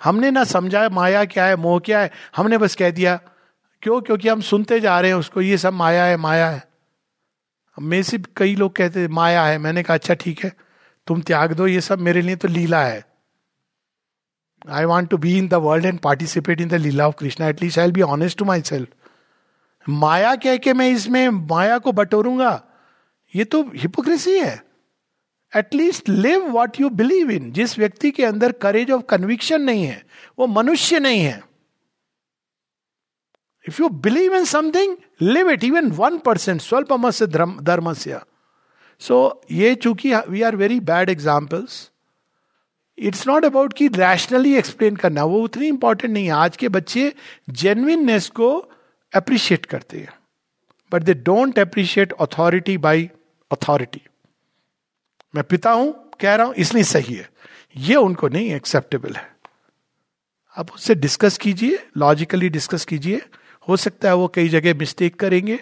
[0.00, 3.16] हमने ना समझा माया क्या है, मोह क्या है, हमने बस कह दिया,
[3.82, 4.00] क्यों?
[4.00, 6.68] क्योंकि हम सुनते जा रहे हैं उसको, ये सब माया है माया है।
[7.78, 10.52] में से कई लोग कहते माया है। मैंने कहा अच्छा ठीक है,
[11.06, 13.04] तुम त्याग दो, ये सब मेरे लिए तो लीला है।
[14.70, 17.78] I want to be in the world and participate in the leela of Krishna at least
[17.78, 18.88] I be honest to myself
[19.88, 22.62] माया कह के मैं इसमें, माया को बटोरूँगा।
[23.34, 24.67] ये तो हिपोक्रेसी है।
[25.52, 30.04] At least live what you believe in जिस व्यक्ति के अंदर करेज ऑफ़ कन्विक्शन नहीं है,
[30.38, 31.42] वो मनुष्य नहीं है।
[33.64, 38.18] If you believe in something live it even one percent स्वल्प से धर्म से
[39.00, 41.90] सो ये चूँकि we are very bad examples
[42.98, 47.12] it's not about कि रैशनली एक्सप्लेन करना, वो उतनी इंपॉर्टेंट नहीं है। आज के बच्चे
[47.50, 48.48] जेन्यननेस को
[49.12, 50.14] अप्रिशिएट करते हैं।
[50.92, 53.10] But they don't appreciate authority by
[53.50, 54.02] authority
[55.38, 57.28] मैं पिता हूँ, कह रहा हूँ, इसलिए सही है।
[57.78, 59.26] ये उनको नहीं एक्सेप्टेबल है।
[60.56, 63.20] आप उससे डिस्कस कीजिए लॉजिकली डिस्कस कीजिए।
[63.68, 65.56] हो सकता है वो कई जगह मिस्टेक करेंगे,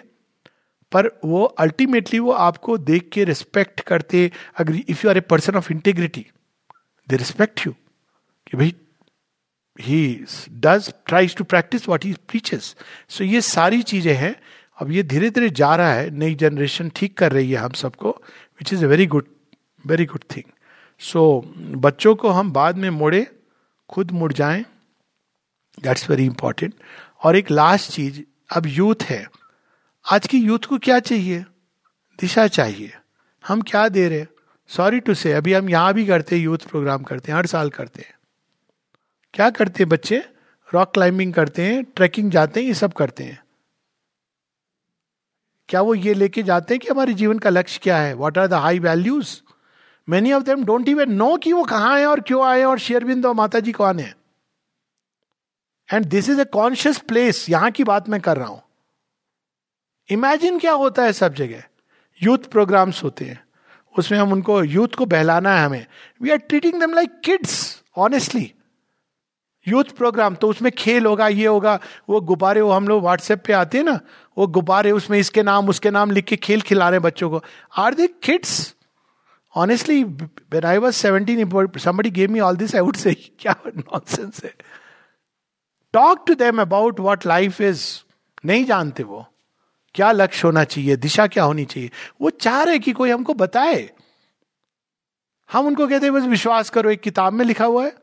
[0.91, 5.55] पर वो अल्टीमेटली वो आपको देख के रिस्पेक्ट करते। अगर if you are a person
[5.55, 6.25] of integrity
[7.07, 7.73] they respect you
[8.47, 8.73] कि भाई
[9.79, 12.75] he does tries to practice what he preaches
[13.09, 14.35] so ये सारी चीज़ें हैं।
[14.77, 18.09] अब ये धीरे धीरे जा रहा है, नई जनरेशन ठीक कर रही है हम सबको
[18.09, 19.25] which is a very good
[19.87, 20.51] very good thing
[20.99, 23.27] so बच्चों को हम बाद में मोड़े,
[23.89, 24.65] खुद मुड़ जाएँ।
[25.83, 26.73] दैट्स वेरी इंपॉर्टेंट
[27.23, 28.21] और एक लास्ट चीज़,
[28.57, 29.31] अब यूथ है।
[30.11, 31.45] आज की यूथ को क्या चाहिए?
[32.19, 32.97] दिशा चाहिए।
[33.47, 34.25] हम क्या दे रहे?
[34.67, 37.69] सॉरी टू से अभी हम यहाँ भी करते हैं यूथ प्रोग्राम करते हैं, हर साल
[37.69, 38.13] करते हैं।
[39.33, 40.29] क्या करते हैं बच्चे?
[40.73, 43.43] रॉक क्लाइंबिंग करते हैं ट्रैकिंग जाते हैं, ये सब करते हैं।
[45.69, 48.13] क्या वो ये लेके जाते हैं कि हमारे जीवन का लक्ष्य क्या है?
[48.13, 49.41] What are the high values
[50.07, 53.25] many of them don't even know कि वो कहाँ है और क्यों आए और शेयरबिंद
[53.25, 54.15] और माता जी कौन है।
[55.93, 58.61] And this is a conscious place यहाँ की बात मैं कर रहा हूँ।
[60.09, 61.63] इमेजिन क्या होता है सब जगह।
[62.21, 63.43] यूथ प्रोग्राम्स होते हैं।
[63.95, 65.85] उसमें हम उनको यूथ को बहलाना है हमें।
[66.21, 68.53] We are treating them like kids honestly
[69.67, 73.53] youth programme तो उसमें खेल होगा, ये होगा, वो गुब्बारे, वो हम लोग व्हाट्सएप पे
[73.53, 73.99] आते हैं ना,
[74.37, 77.41] वो गुब्बारे उसमें इसके नाम, उसके नाम लिख के खेल खिला रहे हैं बच्चों को।
[77.77, 78.75] Are they kids
[79.57, 84.43] honestly when I was seventeen somebody gave me all this I would say क्या नॉनसेंस
[84.43, 84.53] है.
[85.93, 87.85] Talk to them about what life is
[88.45, 89.25] नहीं जानते वो।
[89.95, 90.95] क्या लक्ष्य होना चाहिए?
[90.95, 91.91] दिशा क्या होनी चाहिए?
[92.21, 93.89] वो चाह रहे कि कोई हमको बताए।
[95.49, 97.95] हम उनको कहते बस विश्वास करो, एक किताब में लिखा हुआ है।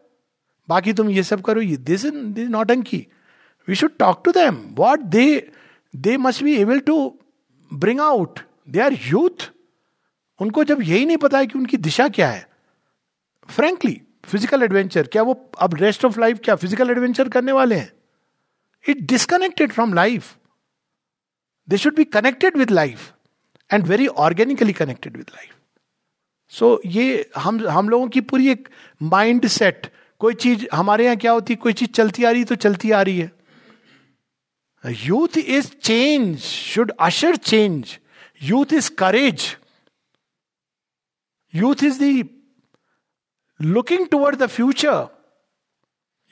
[0.69, 3.07] बाकी तुम ये सब करो, ये दिस दिस नॉट अंकी
[3.69, 5.27] we should talk to them what they
[5.97, 6.97] they must be able to
[7.75, 9.44] bring out they are youth
[10.41, 12.47] उनको जब यही नहीं पता है कि उनकी दिशा क्या है
[13.49, 17.93] फ्रेंकली फ़िज़िकल एडवेंचर क्या वो अब रेस्ट ऑफ़ लाइफ क्या फ़िज़िकल एडवेंचर करने वाले हैं?
[18.85, 20.35] It disconnected from life
[21.69, 23.13] they should be connected with life
[23.71, 25.51] and very organically connected with life
[26.53, 28.69] so ये हम हम लोगों की पूरी एक
[29.03, 32.55] माइंड सेट कोई चीज़ हमारे यहाँ क्या होती है, कोई चीज़ चलती आ रही तो
[32.55, 33.31] चलती आ रही है।
[34.85, 37.99] Youth is change should usher change
[38.43, 39.57] youth is courage
[41.55, 42.23] youth is the
[43.61, 45.07] looking toward the future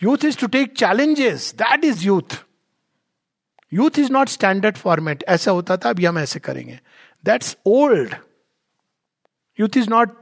[0.00, 2.36] youth is to take challenges that is youth
[3.72, 6.78] youth is not standard format ऐसा होता था अभी हम ऐसे करेंगे.
[7.24, 8.14] That's old
[9.58, 10.16] youth is not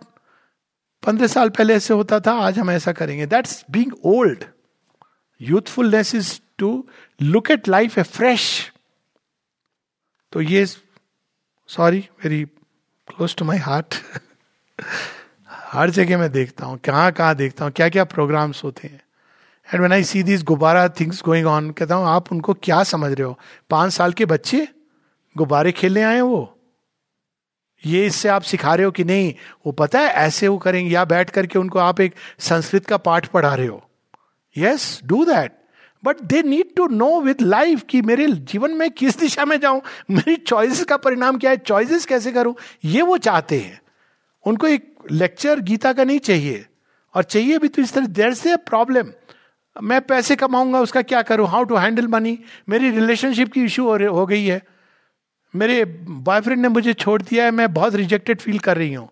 [1.03, 3.27] पंद्रह साल पहले ऐसे होता था, आज हम ऐसा करेंगे.
[3.27, 4.45] That's being old
[5.41, 6.73] youthfulness is to
[7.23, 8.47] look at life afresh
[10.33, 12.45] तो ये sorry very
[13.09, 13.95] close to my heart
[15.73, 19.01] हर जगह मैं देखता हूँ, कहाँ कहाँ देखता हूँ क्या क्या प्रोग्राम्स होते हैं।
[19.69, 23.13] And when I see this गुब्बारा थिंग्स गोइंग ऑन कहता हूँ, आप उनको क्या समझ
[23.13, 23.39] रहे हो?
[23.71, 24.67] पाँच साल के बच्चे
[25.37, 26.57] गुब्बारे खेलने आए वो।
[27.85, 29.33] ये इससे आप सिखा रहे हो कि नहीं,
[29.67, 33.27] वो पता है ऐसे वो करेंगे, या बैठ करके उनको आप एक संस्कृत का पाठ
[33.27, 33.83] पढ़ा रहे हो।
[34.57, 35.53] Yes do that
[36.05, 39.81] but they need to know with life कि मेरे जीवन में किस दिशा में जाऊँ,
[40.11, 43.80] मेरी चॉइसेस का परिणाम क्या है चॉइसेस कैसे करूँ, ये वो चाहते हैं।
[44.45, 46.67] उनको एक लेक्चर गीता का नहीं चाहिए।
[47.15, 49.13] और चाहिए भी तो इस तरह देर से प्रॉब्लम
[49.77, 51.47] मैं पैसे कमाऊँगा, उसका क्या करूँ?
[51.49, 54.61] हाउ टू हैंडल मनी मेरी रिलेशनशिप की इशू हो गई है।
[55.55, 59.09] मेरे बॉयफ्रेंड ने मुझे छोड़ दिया है, मैं बहुत रिजेक्टेड फील कर रही हूँ।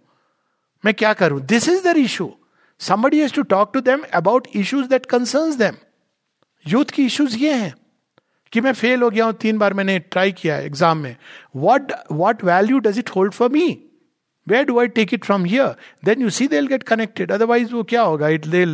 [0.85, 1.41] मैं क्या करूँ?
[1.43, 2.31] This is their issue
[2.81, 5.77] somebody has to talk to them about issues that concern them
[6.67, 7.75] youth की इश्यूज़ ये हैं
[8.53, 11.17] कि मैं फेल हो गया हूँ, तीन बार मैंने ट्राई किया एग्ज़ाम में।
[11.57, 13.69] What what value does it hold for me
[14.50, 17.84] Where do I take it from here then you see they get connected otherwise वो
[17.90, 18.66] क्या होगा it they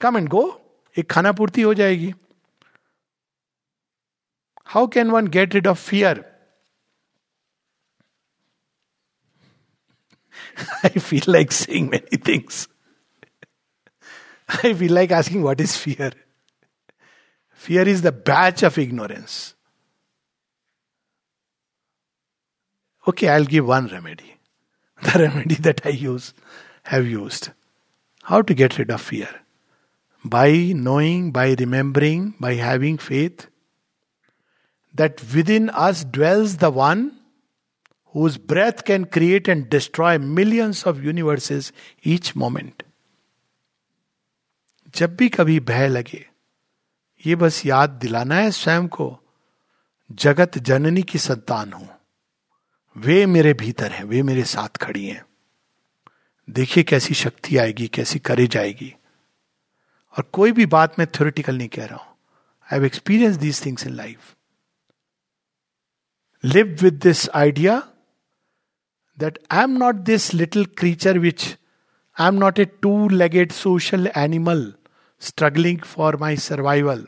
[0.00, 0.44] come and go
[0.98, 2.12] एक खाना पूर्ति हो जाएगी
[4.74, 6.24] how can one get rid of fear
[10.82, 12.68] I feel like saying many things.
[14.48, 16.12] I feel like asking, what is fear?
[17.52, 19.54] Fear is the badge of ignorance.
[23.06, 24.34] Okay, I'll give one remedy.
[25.02, 26.34] The remedy that I use,
[26.84, 27.50] have used.
[28.24, 29.28] How to get rid of fear?
[30.24, 33.46] By knowing, by remembering, by having faith
[34.94, 37.12] that within us dwells the one
[38.12, 41.72] whose breath can create and destroy millions of universes
[42.02, 42.82] each moment.
[44.94, 46.26] जब भी कभी भय लगे
[47.26, 49.20] ये बस याद दिलाना है स्वयं को
[50.12, 51.86] जगत जननी की संतान हूं
[52.95, 55.25] वे मेरे भीतर हैं, वे मेरे साथ खड़ी हैं।
[56.49, 58.93] देखिए कैसी शक्ति आएगी, कैसी करेज आएगी।
[60.17, 63.87] और कोई भी बात मैं थ्योरिटिकल नहीं कह रहा हूँ। I have experience these things
[63.87, 64.35] in life
[66.43, 67.77] live with this idea
[69.17, 71.57] that I am not this little creature which
[72.17, 74.73] I am not a two legged social animal
[75.21, 77.07] struggling for my survival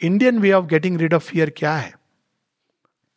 [0.00, 2.01] Indian way of getting rid of fear क्या है?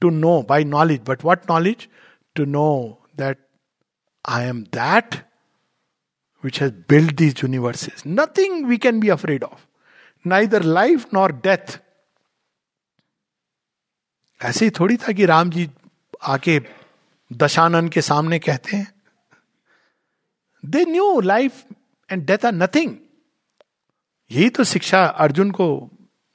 [0.01, 1.87] To know by knowledge but what knowledge
[2.35, 2.67] to know
[3.17, 3.45] that
[4.25, 5.23] I am that
[6.43, 8.05] which has built these universes.
[8.05, 9.61] Nothing we can be afraid of.
[10.25, 11.79] Neither life nor death.
[14.41, 15.69] ऐसे ही थोड़ी था कि राम जी
[16.33, 16.59] आके
[17.31, 18.87] दशानन के सामने कहते हैं
[20.63, 21.63] the new life
[22.09, 22.95] and death are nothing
[24.31, 25.67] यही तो शिक्षा अर्जुन को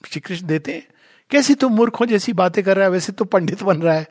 [0.05, 0.87] श्री कृष्ण देते हैं
[1.31, 4.07] कैसी तुम मूर्खों जैसी बातें कर रहा है, वैसे तो पंडित बन रहा है।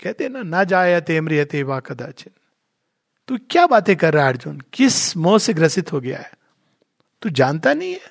[0.00, 2.32] कहते ना ना जाया तेमरियते वा कदाचिन।
[3.28, 4.60] तू क्या बातें कर रहा है, अर्जुन?
[4.72, 6.30] किस मोह से ग्रसित हो गया है?
[7.22, 8.10] तू जानता नहीं है?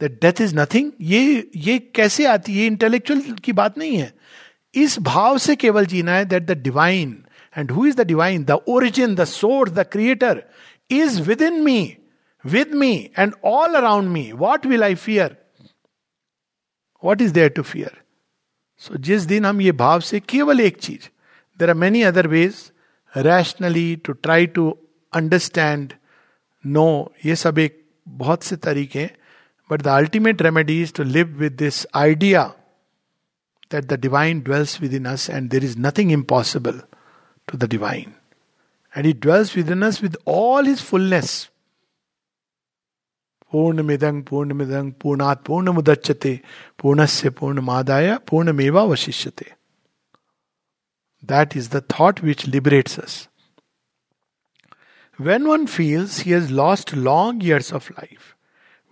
[0.00, 2.66] दैट डेथ इज़ नथिंग ये ये कैसे आती है?
[2.66, 4.14] इंटेलेक्चुअल की बात नहीं है।
[4.74, 7.24] इस भाव से केवल जीना है that the divine
[7.58, 10.42] and who is the divine the origin the source the creator
[10.90, 11.96] is within me
[12.44, 15.45] with me and all around me what will I fear
[17.02, 18.00] what is there to fear
[18.82, 21.08] so जिस दिन हम ये भाव से केवल एक चीज़
[21.60, 22.70] there are many other ways
[23.14, 24.70] rationally to try to
[25.12, 25.92] understand
[26.64, 26.88] no
[27.26, 29.10] ये सब एक बहुत से तरीके हैं
[29.70, 32.44] but the ultimate remedy is to live with this idea
[33.72, 36.80] that the divine dwells within us and there is nothing impossible
[37.48, 38.12] to the divine
[38.94, 41.32] and he dwells within us with all his fullness
[43.52, 46.34] पूर्ण मिदंग पूर्ण मिदंग पूर्णात पूर्ण मुदच्यते
[46.82, 49.52] पूर्णस्य पूर्ण मादाय पूर्णमेवा वशिष्यते
[51.22, 53.26] that is the thought which liberates us
[55.18, 58.36] When one feels he has lost long years of life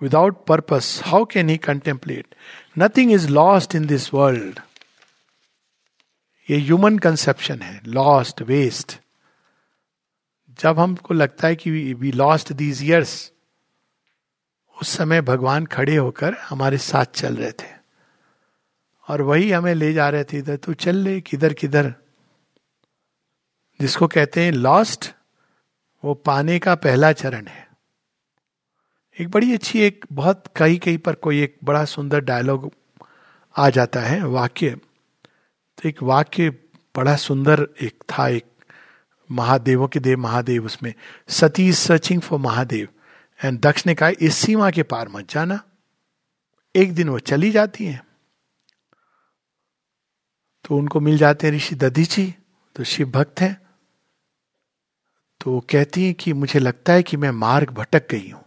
[0.01, 2.35] without purpose, how can he contemplate?
[2.75, 4.61] Nothing is lost in this world.
[6.49, 8.99] ये ह्यूमन कंसेप्शन है lost waste
[10.61, 13.15] जब हमको लगता है कि we lost these years
[14.81, 17.75] उस समय भगवान खड़े होकर हमारे साथ चल रहे थे।
[19.09, 21.95] और वही हमें ले जा रहे थे इधर तो चल ले किधर किधर?
[23.81, 25.13] जिसको कहते हैं लॉस्ट
[26.05, 27.69] वो पाने का पहला चरण है।
[29.21, 32.73] एक बड़ी अच्छी, एक बहुत कहीं कहीं पर कोई एक बड़ा सुंदर डायलॉग
[33.57, 34.71] आ जाता है, वाक्य।
[35.79, 36.51] तो एक वाक्य
[36.97, 38.47] बड़ा सुंदर एक था, एक
[39.31, 40.95] महादेवों के देव, महादेव उसमें।
[41.29, 42.89] Sati is searching for Mahadev.
[43.41, 45.61] And Daksha ने कहा इस सीमा के पार मत जाना
[46.75, 48.03] एक दिन वो चली जाती है
[50.65, 52.33] तो उनको मिल जाते हैं ऋषि दधीची
[52.77, 53.57] तो शिव भक्त हैं
[55.41, 58.43] तो वो कहती हैं कि मुझे लगता है कि मैं मार्ग भटक गई हूँ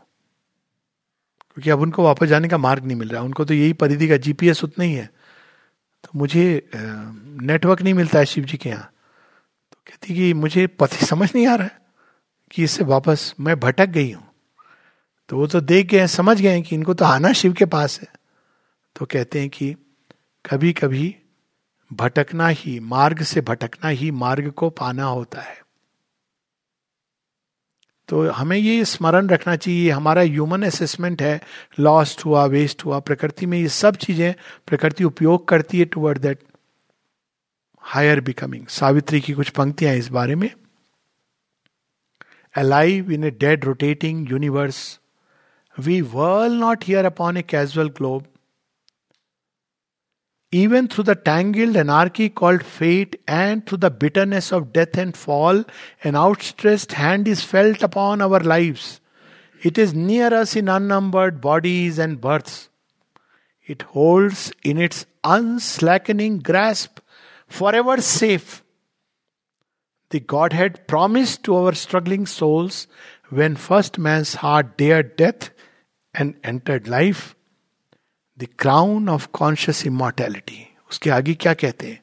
[1.48, 4.18] क्योंकि अब उनको वापस जाने का मार्ग नहीं मिल रहा उनको तो यही परिधि का
[4.18, 5.06] जीपीएस उतना ही है
[6.04, 6.46] तो मुझे
[7.44, 8.92] नेटवर्क नहीं मिलता है शिव जी के यहाँ
[9.72, 11.80] तो कहती कि मुझे पति समझ नहीं आ रहा है
[12.52, 14.27] कि इससे वापस मैं भटक गई हूँ
[15.30, 18.08] तो वो तो देख गए समझ गए कि इनको तो आना शिव के पास है।
[18.96, 19.76] तो कहते हैं कि
[20.46, 21.16] कभी कभी
[21.92, 25.56] भटकना ही, मार्ग से भटकना ही मार्ग को पाना होता है।
[28.10, 31.40] तो हमें ये स्मरण रखना चाहिए हमारा ह्यूमन असेसमेंट है
[31.80, 34.34] लॉस्ट हुआ वेस्ट हुआ, प्रकृति में ये सब चीज़ें
[34.68, 36.40] प्रकृति उपयोग करती है toward that
[37.84, 40.50] higher becoming Savitri की कुछ पंक्तियाँ इस बारे में।
[42.56, 45.00] Alive in a dead rotating universe
[45.78, 48.28] We whirl not here upon a casual globe.
[50.52, 55.66] Even through the tangled anarchy called fate and through the bitterness of death and fall,
[56.04, 59.02] an outstretched hand is felt upon our lives.
[59.62, 62.70] It is near us in unnumbered bodies and births.
[63.66, 67.00] It holds in its unslackening grasp,
[67.48, 68.64] forever safe,
[70.10, 72.88] the Godhead promised to our struggling souls
[73.30, 75.50] when first man's heart dared death
[76.16, 77.36] and entered life
[78.38, 82.02] the crown of conscious immortality उसके आगे क्या कहते हैं?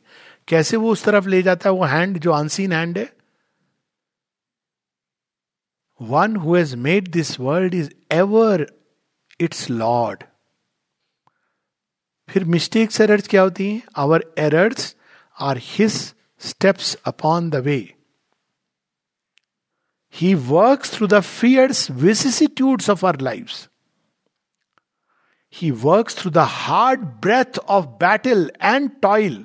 [0.49, 1.75] कैसे वो उस तरफ़ ले जाता है?
[1.75, 3.09] वो हैंड जो अनसीन हैंड है?
[6.01, 8.67] One who has made this world is ever
[9.41, 10.25] its lord
[12.29, 13.83] फिर मिस्टेक्स एरर्स क्या होती हैं?
[13.97, 14.95] Our errors
[15.41, 15.93] are his
[16.41, 17.79] steps upon the way
[20.15, 23.69] he works through the fierce vicissitudes of our life's
[25.55, 29.45] he works through the hard breath of battle and toil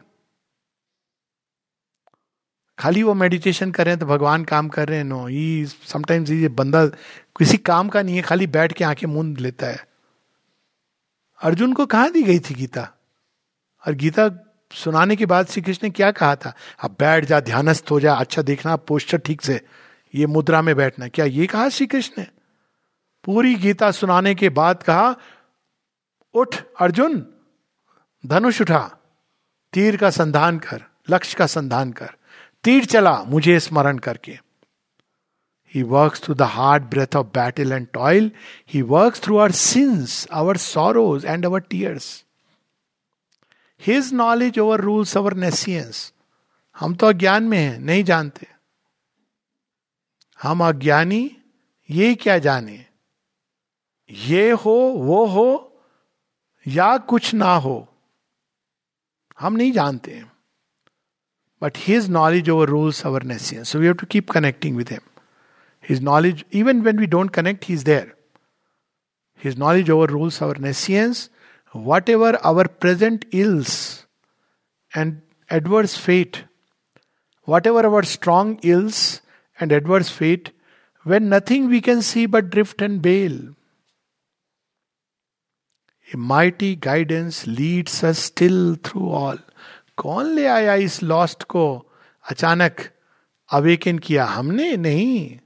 [2.79, 6.29] खाली वो meditation कर रहे हैं तो भगवान काम कर रहे हैं। नो ही समटाइम्स
[6.29, 6.85] ये बंदा,
[7.37, 9.87] किसी काम का नहीं है, खाली बैठ के आँखें मूंद लेता है।
[11.41, 12.89] अर्जुन को कहाँ दी गई थी गीता?
[13.87, 14.29] और गीता
[14.73, 16.53] सुनाने के बाद श्री कृष्ण ने क्या कहा था?
[16.83, 19.61] अब बैठ जा, ध्यानस्थ हो जा अच्छा देखना पोस्टर ठीक से,
[20.15, 22.27] ये मुद्रा में बैठना क्या ये कहा श्री कृष्ण ने?
[23.23, 25.15] पूरी गीता सुनाने के बाद कहा
[26.33, 27.33] उठ, अर्जुन।
[28.25, 28.97] धनुष उठा।
[29.73, 32.09] तीर का संधान कर, लक्ष्य का संधान कर।
[32.63, 34.39] तीर चला, मुझे स्मरण करके।
[35.73, 38.31] He works through the hard breath of battle and toil
[38.73, 42.25] he works through our sins our sorrows and our tears
[43.81, 46.13] his knowledge overrules our nescience
[46.79, 48.47] हम तो अज्ञान में हैं, नहीं जानते।
[50.41, 51.37] हम अज्ञानी,
[51.89, 52.85] ये क्या जाने?
[54.11, 55.68] ये हो, वो हो
[56.65, 57.87] या कुछ ना हो,
[59.39, 60.31] हम नहीं जानते हैं।
[61.61, 65.21] But his knowledge overrules our nescience so we have to keep connecting with him
[65.89, 68.13] his knowledge even when we don't connect he is there
[69.43, 71.29] his knowledge overrules our nescience
[72.09, 73.75] whatever our present ills
[74.97, 76.37] and adverse fate
[77.67, 79.21] whatever our strong ills
[79.59, 80.49] and adverse fate
[81.05, 83.37] when nothing we can see but drift and bale
[86.15, 89.37] A mighty guidance leads us still through all.
[89.97, 91.91] कौन ले आया इस lost को?
[92.29, 92.75] अचानक
[93.49, 94.77] awaken किया हमने?
[94.77, 95.39] नहीं।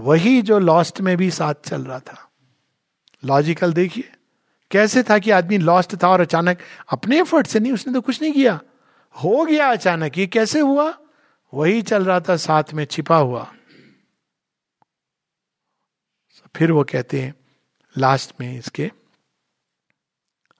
[0.00, 2.30] वही जो लॉस्ट में भी साथ चल रहा था।
[3.24, 4.12] लॉजिकल देखिए।
[4.70, 6.58] कैसे था कि आदमी लॉस्ट था और अचानक
[6.88, 8.60] अपने एफर्ट से नहीं, उसने तो कुछ नहीं किया।
[9.24, 10.98] हो गया अचानक। ये कैसे हुआ?
[11.54, 13.52] वही चल रहा था, साथ में छिपा हुआ।
[16.56, 17.34] फिर वो कहते हैं
[17.98, 18.90] लास्ट में इसके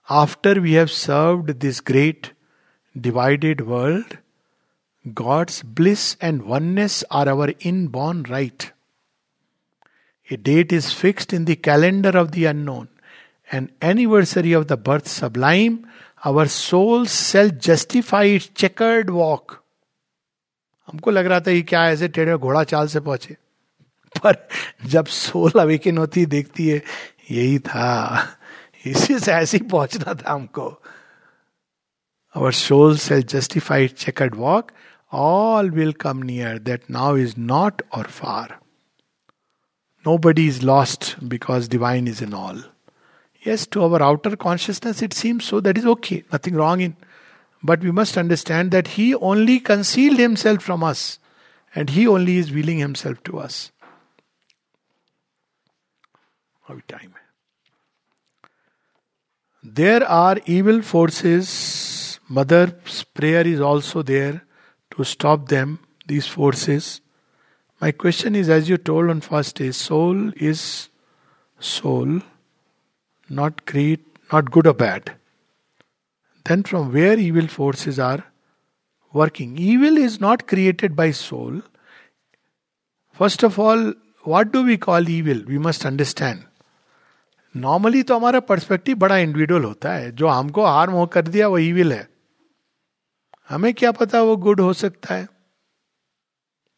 [0.08, 2.26] After we have served this great
[2.96, 4.16] divided world
[5.04, 7.54] god's bliss and oneness are our
[7.88, 8.72] inborn right
[10.28, 12.88] a date is fixed in the calendar of the unknown
[13.50, 15.86] an anniversary of the birth sublime,
[16.22, 19.62] our souls shall justify its checkered walk.
[20.88, 23.36] हमको लग रहा था ये क्या ऐसे टेढ़े घोड़ा चाल से पहुंचे
[24.14, 24.36] पर
[24.90, 26.82] जब सोल अवेकिन होती देखती है
[27.30, 27.88] यही था
[28.87, 30.67] इसी से ऐसे ही पहुँचना था हमको।
[32.35, 34.71] Our soul sail justified chequered walk
[35.13, 38.57] all will come near that now is not or far
[40.17, 42.63] nobody is lost because divine is in all
[43.43, 46.93] yes to our outer consciousness it seems so that is okay nothing wrong in
[47.63, 51.19] but we must understand that he only concealed himself from us
[51.73, 53.71] and he only is veiling himself to us
[56.63, 57.22] अभी time है
[59.63, 62.19] There are evil forces.
[62.27, 64.43] Mother's prayer is also there
[64.91, 67.01] to stop them, these forces.
[67.79, 70.89] My question is as you told on first day, soul is
[71.59, 72.21] soul
[73.29, 75.13] not great, not good or bad.
[76.45, 78.23] Then from where evil forces are
[79.11, 79.57] working.
[79.57, 81.61] Evil is not created by soul.
[83.11, 83.93] First of all,
[84.23, 85.43] what do we call evil?
[85.45, 86.45] We must understand.
[87.55, 91.57] Normally तो हमारा perspective बड़ा individual होता है। जो हमको harm हो कर दिया वो
[91.57, 92.07] ईविल है।
[93.49, 95.25] हमें क्या पता वो गुड हो सकता है?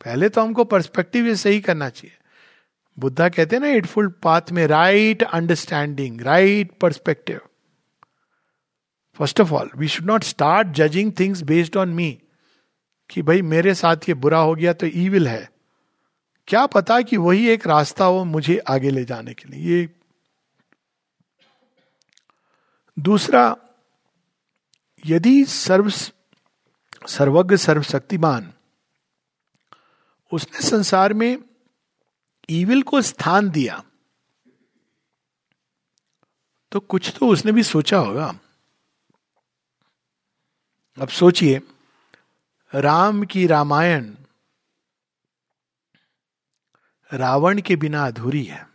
[0.06, 2.18] पहले तो हमको पर्सपेक्टिव ये सही करना चाहिए।
[2.98, 7.40] बुद्धा कहते हैं ना एटफुल पाथ में right understanding right perspective
[9.20, 12.10] first of all we should not start judging things based on me
[13.10, 15.50] कि भाई मेरे साथ ये बुरा हो गया तो ईविल है।
[16.48, 19.90] क्या पता कि वही एक रास्ता हो मुझे आगे ले जाने के लिए। ये
[23.00, 23.56] दूसरा,
[25.06, 25.90] यदि सर्व,
[27.08, 28.54] सर्वज्ञ सर्वशक्तिमान,
[30.32, 31.38] उसने संसार में
[32.50, 33.84] ईविल को स्थान दिया
[36.72, 38.28] तो कुछ तो उसने भी सोचा होगा।
[40.98, 41.62] अब सोचिए,
[42.74, 44.14] राम की रामायण
[47.12, 48.75] रावण के बिना अधूरी है।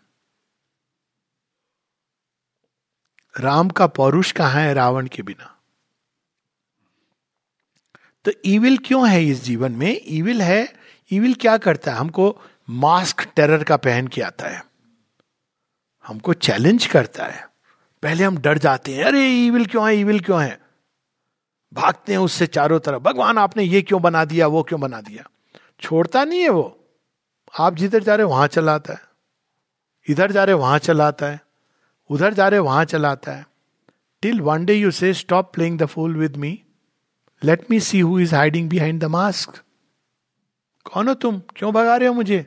[3.38, 5.56] राम का पौरुष कहाँ है रावण के बिना?
[8.24, 10.00] तो ईविल क्यों है इस जीवन में?
[10.04, 10.74] ईविल है
[11.12, 11.98] ईविल क्या करता है?
[11.98, 14.64] हमको मास्क टेरर का पहन के आता है।
[16.06, 17.48] हमको चैलेंज करता है।
[18.02, 20.60] पहले हम डर जाते हैं, अरे ईविल क्यों है ईविल क्यों है?
[21.72, 25.30] भागते हैं उससे चारों तरफ़, भगवान, आपने ये क्यों बना दिया, वो क्यों बना दिया?
[25.80, 26.88] छोड़ता नहीं है वो।
[27.58, 29.00] आप जिधर जा रहे वहाँ चलाता है।
[30.08, 31.40] इधर जा रहे वहाँ चलाता है।
[32.10, 33.46] उधर जा रहे, वहाँ चलाता है।
[34.22, 36.62] Till one day you say stop playing the fool with me
[37.44, 39.62] let me see who is hiding behind the mask
[40.84, 41.42] कौन हो तुम?
[41.56, 42.42] क्यों भगा रहे हो मुझे?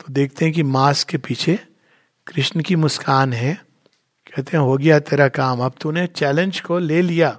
[0.00, 1.58] तो देखते हैं कि मास्क के पीछे
[2.26, 3.54] कृष्ण की मुस्कान है।
[4.26, 7.38] कहते हैं, हो गया तेरा काम। अब तूने चैलेंज को ले लिया।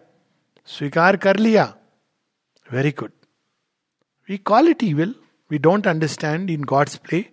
[0.65, 1.75] स्वीकार कर लिया।
[2.71, 3.11] Very good
[4.29, 5.15] we call it evil
[5.51, 7.25] we don't understand in God's play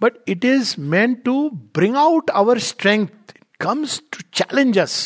[0.00, 1.38] but it is meant to
[1.74, 4.98] bring out our strength comes to challenge us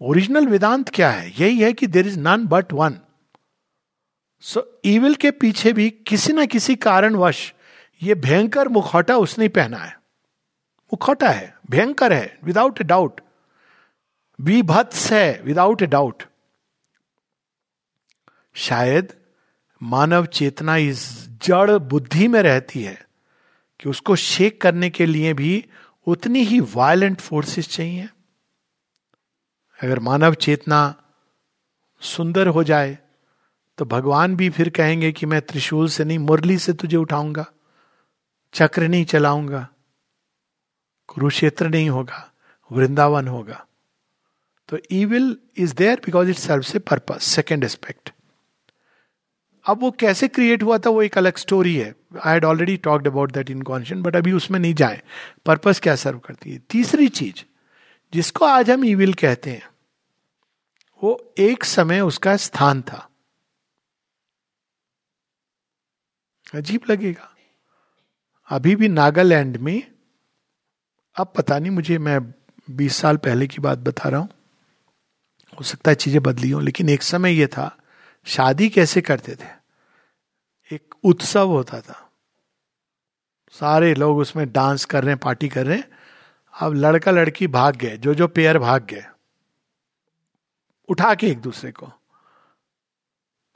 [0.00, 2.98] original Vedanta क्या है यही है कि there is none but one
[4.44, 7.52] so evil के पीछे भी किसी ना किसी कारणवश
[8.02, 9.94] ये भयंकर मुखौटा उसने पहना है
[10.92, 13.20] मुखौटा है भयंकर है विदाउट ए डाउट
[14.38, 16.22] विभत्स है विदाउट ए डाउट
[18.56, 19.12] शायद
[19.80, 22.98] मानव चेतना इस जड़ बुद्धि में रहती है
[23.80, 25.64] कि उसको शेक करने के लिए भी
[26.06, 28.08] उतनी ही वायलेंट फोर्सेस चाहिए।
[29.80, 30.94] अगर मानव चेतना
[32.02, 32.98] सुंदर हो जाए
[33.78, 37.44] तो भगवान भी फिर कहेंगे कि मैं त्रिशूल से नहीं, मुरली से तुझे उठाऊँगा,
[38.54, 39.66] चक्र नहीं चलाऊँगा,
[41.08, 42.30] कुरुक्षेत्र नहीं होगा,
[42.70, 43.64] वृंदावन होगा।
[44.68, 48.12] तो evil is there because it serve a purpose second aspect
[49.66, 51.94] अब वो कैसे क्रिएट हुआ था, वो एक अलग स्टोरी है।
[52.24, 55.02] I had already talked about that in conscience but अभी उसमें नहीं जाए।
[55.46, 56.58] पर्पज क्या सर्व करती है?
[56.58, 57.44] तीसरी चीज़,
[58.14, 59.68] जिसको आज हम ईविल कहते हैं,
[61.02, 63.08] वो एक समय उसका स्थान था।
[66.54, 67.36] अजीब लगेगा।
[68.50, 69.82] अभी भी नागालैंड में,
[71.16, 72.20] अब पता नहीं मुझे, मैं
[72.70, 74.28] बीस साल पहले की बात बता रहा हूँ।
[75.52, 77.76] हो सकता है चीज़ें बदली हो, लेकिन एक समय यह था,
[78.24, 79.55] शादी कैसे करते थे?
[80.72, 82.10] एक उत्सव होता था।
[83.50, 85.90] सारे लोग उसमें डांस कर रहे हैं, पार्टी कर रहे हैं।
[86.54, 89.04] अब लड़का लड़की भाग गए, जो जो पेयर भाग गए,
[90.88, 91.92] उठा के एक दूसरे को।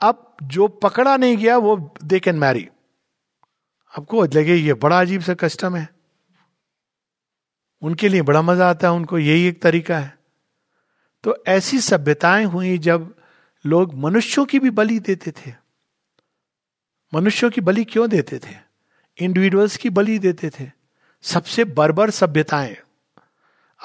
[0.01, 2.69] अब जो पकड़ा नहीं गया, वो दे कैन मैरी
[3.97, 5.89] आपको लगे ये बड़ा अजीब सा कस्टम है।
[7.81, 10.17] उनके लिए बड़ा मज़ा आता है, उनको यही एक तरीका है।
[11.23, 13.15] तो ऐसी सभ्यताएँ हुई जब
[13.65, 15.60] लोग मनुष्यों की भी बलि देते थे।
[17.13, 18.55] मनुष्यों की बलि क्यों देते थे?
[19.17, 20.71] इंडिविजुअल्स की बलि देते थे।
[21.21, 22.77] सबसे बर्बर सभ्यताएँ।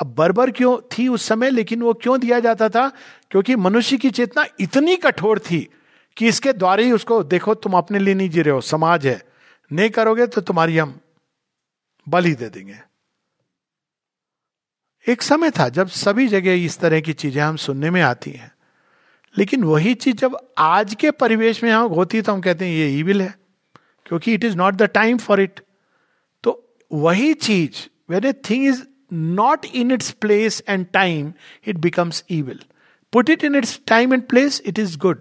[0.00, 2.92] अब बर्बर क्यों थी उस समय, लेकिन वो क्यों दिया जाता था?
[3.30, 5.68] क्योंकि मनुष्य की चेतना इतनी कठोर थी
[6.16, 9.22] कि इसके द्वारा ही उसको, देखो, तुम अपने लिए नहीं जी रहे हो, समाज है।
[9.72, 11.00] नहीं करोगे तो तुम्हारी हम
[12.08, 12.78] बलि दे देंगे।
[15.08, 18.55] एक समय था जब सभी जगह इस तरह की चीज़ें हम सुनने में आती हैं।
[19.38, 22.88] लेकिन वही चीज़ जब आज के परिवेश में हम होती तो हम कहते हैं ये
[22.98, 23.34] ईविल है,
[24.06, 25.60] क्योंकि it is not the time for it
[26.44, 28.82] तो वही चीज़ when a thing is
[29.12, 31.32] not in its place and time
[31.66, 32.60] it becomes evil
[33.12, 35.20] put it in its time and place it is good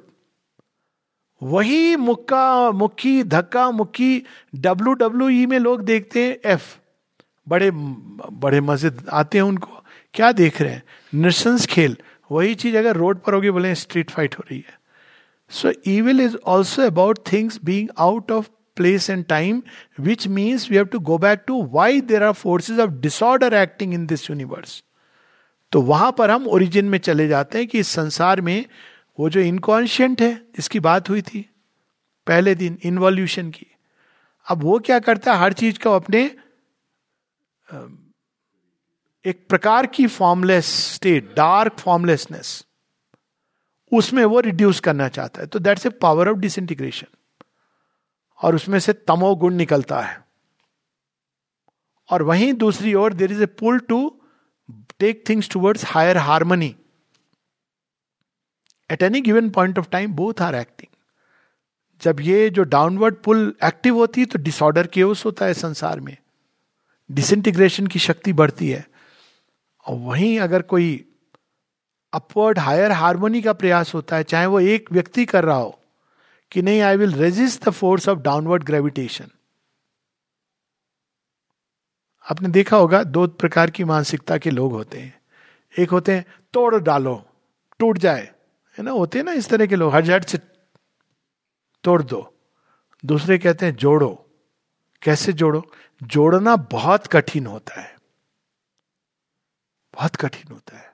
[1.42, 4.24] वही मुक्का, मुक्की, धक्का, मुक्की
[4.56, 6.76] W W E में लोग देखते हैं एफ़
[7.48, 10.84] बड़े बड़े मज़े आते हैं उनको। क्या देख रहे हैं?
[11.14, 11.98] नृशंस खेल।
[12.30, 14.80] वही चीज़ अगर रोड पर होगी, बोले स्ट्रीट फाइट हो रही है।
[15.52, 19.62] So evil is also about things being out of place and time
[20.00, 23.94] which means we have to go back to why there are forces of disorder acting
[23.94, 24.84] in this universe
[25.72, 28.66] तो वहाँ पर हम origin में चले जाते हैं कि इस संसार में
[29.18, 31.42] वो जो इनकॉन्शियंट है, इसकी बात हुई थी
[32.28, 33.66] पहले दिन इन्वॉल्यूशन की।
[34.48, 35.40] अब वो क्या करता है?
[35.40, 36.24] हर चीज़ को अपने
[39.26, 42.66] एक प्रकार की फॉर्मलेस स्टेट डार्क फॉर्मलेसनेस
[43.92, 47.08] उसमें वो रिड्यूस करना चाहता है। तो that's a power of disintegration
[48.40, 50.24] और उसमें से तमो गुण निकलता है।
[52.10, 54.22] और वहीं दूसरी ओर there is a pull to
[55.00, 56.76] take things towards higher harmony
[58.90, 60.94] at any given point of time both are acting
[62.02, 66.18] जब ये जो डाउनवर्ड पुल एक्टिव होती है तो डिसऑर्डर केवस होता है संसार में।
[67.10, 68.95] डिसइंटीग्रेशन की शक्ति बढ़ती है।
[69.88, 71.12] और वहीं अगर कोई
[72.14, 75.80] अपवर्ड हायर हारमोनी का प्रयास होता है, चाहे वो एक व्यक्ति कर रहा हो,
[76.52, 79.28] कि नहीं I will resist the force of downward gravitation
[82.32, 85.22] आपने देखा होगा, दो प्रकार की मानसिकता के लोग होते हैं।
[85.80, 87.26] एक होते हैं, तोड़ डालो,
[87.80, 88.34] टूट जाए।
[88.78, 90.38] है ना, होते हैं ना इस तरह के लोग, हर झट से
[91.84, 92.38] तोड़ दो।
[93.06, 94.30] दूसरे कहते हैं, जोड़ो।
[95.02, 95.72] कैसे जोड़ो?
[96.04, 97.95] जोड़ना बहुत कठिन होता है।
[99.96, 100.94] बहुत कठिन होता है।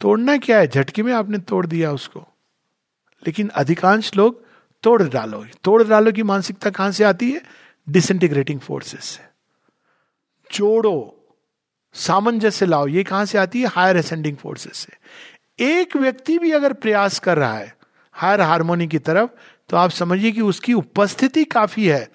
[0.00, 0.66] तोड़ना क्या है?
[0.66, 2.20] झटके में आपने तोड़ दिया उसको।
[3.26, 4.44] लेकिन अधिकांश लोग
[4.82, 7.42] तोड़ डालो तोड़ डालो की मानसिकता कहाँ से आती है?
[7.88, 9.22] डिसइंटीग्रेटिंग फोर्सेस से।
[10.52, 11.20] जोड़ो।
[11.94, 13.66] सामंजस्य लाओ। ये कहाँ से आती है?
[13.66, 14.92] हायर असेंडिंग फोर्सेस से।
[15.64, 17.76] एक व्यक्ति भी अगर प्रयास कर रहा है
[18.12, 19.30] हायर हारमोनी की तरफ़
[19.68, 22.10] तो आप समझिए कि उसकी उपस्थिति काफ़ी है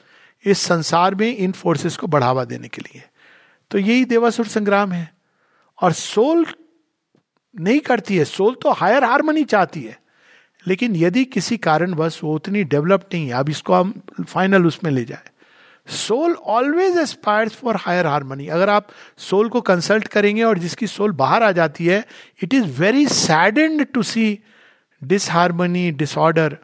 [0.46, 3.04] इस संसार में इन फोर्सेस को बढ़ावा देने के लिए।
[3.72, 5.19] तो यही देवासुर संग्राम है।
[5.82, 6.46] और सोल
[7.56, 9.98] नहीं करती है, सोल तो हायर हारमोनी चाहती है।
[10.68, 13.94] लेकिन यदि किसी कारणवश वो उतनी डेवलप नहीं है, अब इसको हम
[14.28, 15.30] फाइनल उसमें ले जाए।
[15.88, 21.12] Soul always aspires for higher harmony अगर आप सोल को कंसल्ट करेंगे और जिसकी सोल
[21.12, 22.06] बाहर आ जाती है
[22.44, 24.40] it is very saddened to see
[25.02, 26.58] disharmony disorder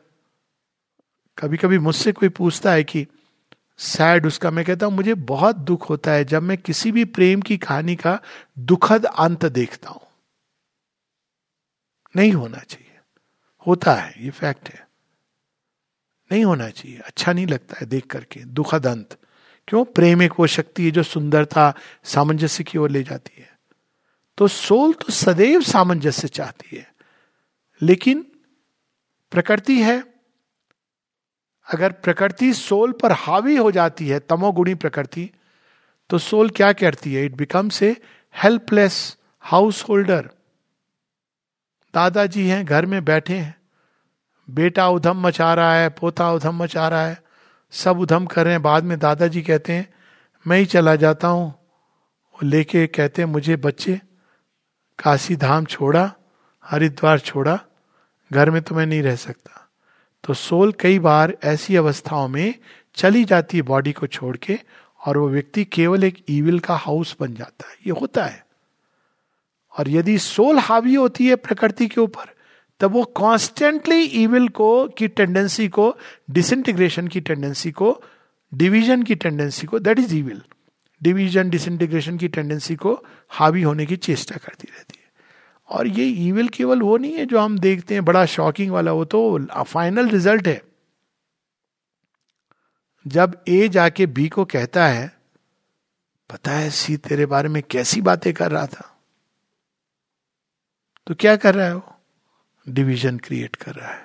[1.38, 3.05] कभी कभी मुझसे कोई पूछता है कि
[3.78, 7.42] सैड उसका मैं कहता हूँ, मुझे बहुत दुख होता है जब मैं किसी भी प्रेम
[7.42, 8.20] की कहानी का
[8.60, 10.02] दुखद अंत देखता हूँ।
[12.16, 12.98] नहीं होना चाहिए।
[13.68, 14.88] होता है, ये फैक्ट है।
[16.32, 19.18] नहीं होना चाहिए। अच्छा नहीं लगता है देख करके, दुखद अंत।
[19.68, 19.86] क्यों?
[19.86, 21.74] प्रेम एक वो शक्ति है जो सुंदरता
[22.04, 23.60] सामंजस्य की ओर ले जाती है।
[24.38, 26.96] तो सोल तो सदैव सामंजस्य चाहती है।
[27.82, 28.22] लेकिन
[29.32, 30.14] प्रकृति है
[31.74, 35.30] अगर प्रकृति सोल पर हावी हो जाती है, तमोगुणी प्रकृति
[36.09, 37.26] तो सोल क्या करती है?
[37.26, 38.01] It becomes a
[38.43, 39.18] helpless
[39.89, 40.30] householder
[41.93, 43.55] दादाजी हैं, घर में बैठे हैं।
[44.49, 47.22] बेटा उधम मचा रहा है, पोता उधम मचा रहा है।
[47.72, 49.93] सब उधम कर रहे हैं। बाद में दादाजी कहते हैं,
[50.47, 51.53] मैं ही चला जाता हूँ।
[52.43, 54.01] लेके कहते हैं, मुझे बच्चे
[55.03, 56.11] काशी धाम छोड़ा,
[56.66, 57.59] हरिद्वार छोड़ा,
[58.34, 59.64] घर में तो मैं नहीं रह सकता।
[60.26, 62.56] तो सोल कई बार ऐसी अवस्थाओं में
[62.96, 64.60] चली जाती है बॉडी को छोड़ के
[65.06, 68.46] और वो व्यक्ति केवल एक ईविल का हाउस बन जाता है। ये होता है।
[69.80, 72.34] और यदि सोल हावी होती है प्रकृति के ऊपर,
[72.80, 75.98] तब वो कॉन्स्टेंटली ईविल को की टेंडेंसी को
[76.32, 78.02] डिसइंटीग्रेशन की टेंडेंसी को
[78.54, 80.42] डिवीज़न की टेंडेंसी को that is evil
[81.04, 84.95] division disintegration की टेंडेंसी को हावी होने की चेष्टा करती रहती है।
[85.70, 89.05] और ये ईविल केवल वो नहीं है जो हम देखते हैं, बड़ा शॉकिंग वाला वो
[89.05, 90.61] तो फाइनल रिज़ल्ट है।
[93.07, 95.07] जब ए जाके बी को कहता है,
[96.30, 98.91] पता है सी तेरे बारे में कैसी बातें कर रहा था?
[101.07, 101.95] तो क्या कर रहा है वो?
[102.70, 104.03] डिवीज़न क्रिएट कर रहा है।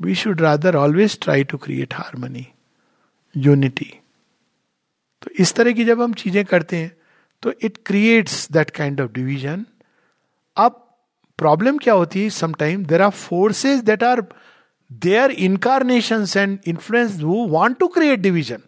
[0.00, 2.46] We should rather always try to create harmony
[3.36, 3.92] unity
[5.22, 6.97] तो इस तरह की जब हम चीज़ें करते हैं
[7.42, 9.66] तो it creates that kind of division
[10.56, 10.84] अब
[11.38, 12.30] प्रॉब्लम क्या होती है?
[12.30, 14.24] Sometime there are forces that are
[14.92, 18.62] there incarnation and influence who want to create division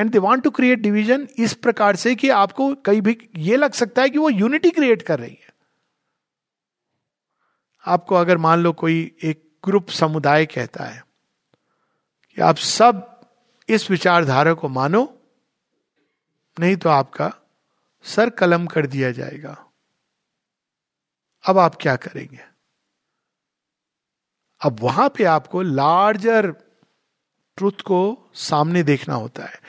[0.00, 3.72] and they want to create division इस प्रकार से कि आपको कहीं भी ये लग
[3.72, 5.48] सकता है कि वो यूनिटी क्रिएट कर रही है।
[7.86, 11.04] आपको अगर मान लो कोई एक ग्रुप समुदाय कहता है
[12.36, 13.20] कि आप सब
[13.68, 15.19] इस विचारधारा को मानो
[16.60, 17.32] नहीं तो आपका
[18.02, 19.66] सर कलम कर दिया जाएगा।
[21.44, 22.40] अब आप क्या करेंगे?
[24.60, 26.50] अब वहाँ पे आपको लार्जर
[27.56, 29.60] ट्रुथ को सामने देखना होता है।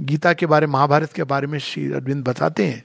[0.00, 2.84] गीता के बारे, महाभारत के बारे में श्री अरविंद बताते हैं।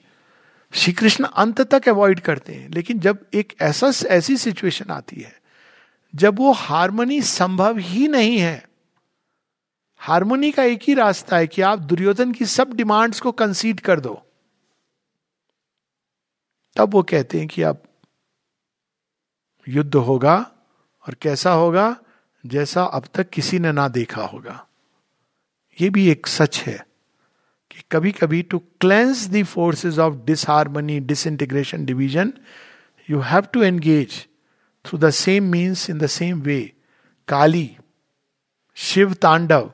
[0.74, 5.42] श्री कृष्ण अंत तक अवॉइड करते हैं, लेकिन जब एक ऐसा, ऐसी सिचुएशन आती है,
[6.16, 8.73] जब वो हारमोनी संभव ही नहीं है
[10.04, 14.00] हारमोनी का एक ही रास्ता है कि आप दुर्योधन की सब डिमांड्स को कंसीड कर
[14.00, 14.14] दो।
[16.76, 17.82] तब वो कहते हैं कि अब
[19.68, 20.36] युद्ध होगा
[21.06, 21.96] और कैसा होगा,
[22.44, 24.66] जैसा अब तक किसी ने ना देखा होगा।
[25.78, 26.78] ये भी एक सच है
[27.72, 32.34] कि कभी कभी to cleanse the forces of disharmony disintegration division
[33.10, 34.20] you have to engage
[34.86, 36.60] through the same means in the same way
[37.28, 37.70] Kali
[38.78, 39.72] Shiva tandava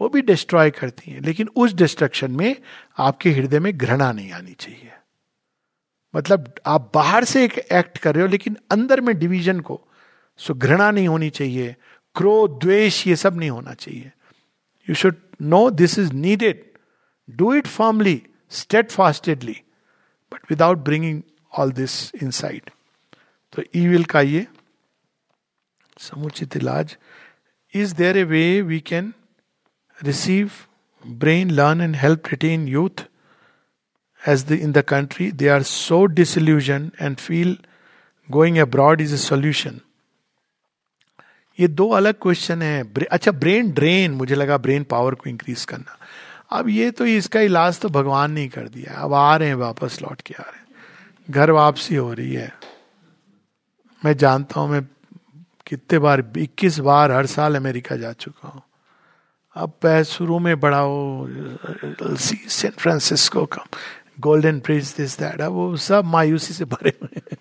[0.00, 2.56] वो भी डिस्ट्रॉय करती हैं। लेकिन उस डिस्ट्रक्शन में
[2.98, 4.92] आपके हृदय में घृणा नहीं आनी चाहिए।
[6.14, 9.80] मतलब आप बाहर से एक एक्ट कर रहे हो, लेकिन अंदर में डिवीज़न को,
[10.36, 11.74] सो घृणा नहीं होनी चाहिए,
[12.16, 14.12] क्रोध, द्वेष, ये सब नहीं होना चाहिए।
[14.88, 16.64] You should know this is needed
[17.28, 18.22] do it formally
[18.90, 19.60] steadfastly
[20.32, 21.22] but without bringing
[21.58, 22.70] all this inside
[23.52, 24.46] तो ईविल का ये
[25.98, 26.96] समुचित इलाज।
[27.74, 29.12] Is there a way we can
[30.02, 30.68] receive,
[31.04, 33.06] brain, learn, and help retain youth
[34.26, 37.56] as the, in the country, they are so disillusioned and feel
[38.30, 39.80] going abroad is a solution.
[41.60, 45.98] ये दो अलग question है। अच्छा brain drain मुझे लगा brain power को increase करना।
[46.50, 49.98] अब ये तो इसका इलाज तो भगवान ने कर दिया अब आ रहे हैं वापस
[50.02, 50.66] लौट के आ रहे हैं।
[51.30, 52.52] घर वापसी हो रही है।
[54.04, 54.82] मैं जानता हूँ मैं
[55.66, 58.62] कितने बार 21 बार हर साल अमेरिका जा चुका हूँ।
[59.56, 63.64] अब शुरू में बढ़ाओ सैन फ्रांसिस्को का
[64.20, 67.36] गोल्डन ब्रिज दिस दैट अब वो सब मायूसी से भरे हुए हैं।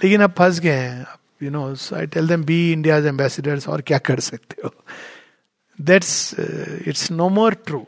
[0.00, 1.06] लेकिन अब फंस गए हैं
[1.42, 1.64] you know
[1.96, 4.74] I tell them be India ambassadors और क्या कर सकते हो।
[5.78, 6.34] That's
[6.88, 7.78] it's no more true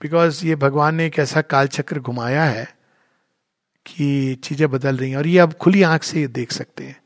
[0.00, 2.64] because ये भगवान ने एक ऐसा कालचक्र घुमाया है
[3.86, 6.96] कि चीज़ें बदल रही हैं, और ये अब खुली आँख से देख सकते हैं।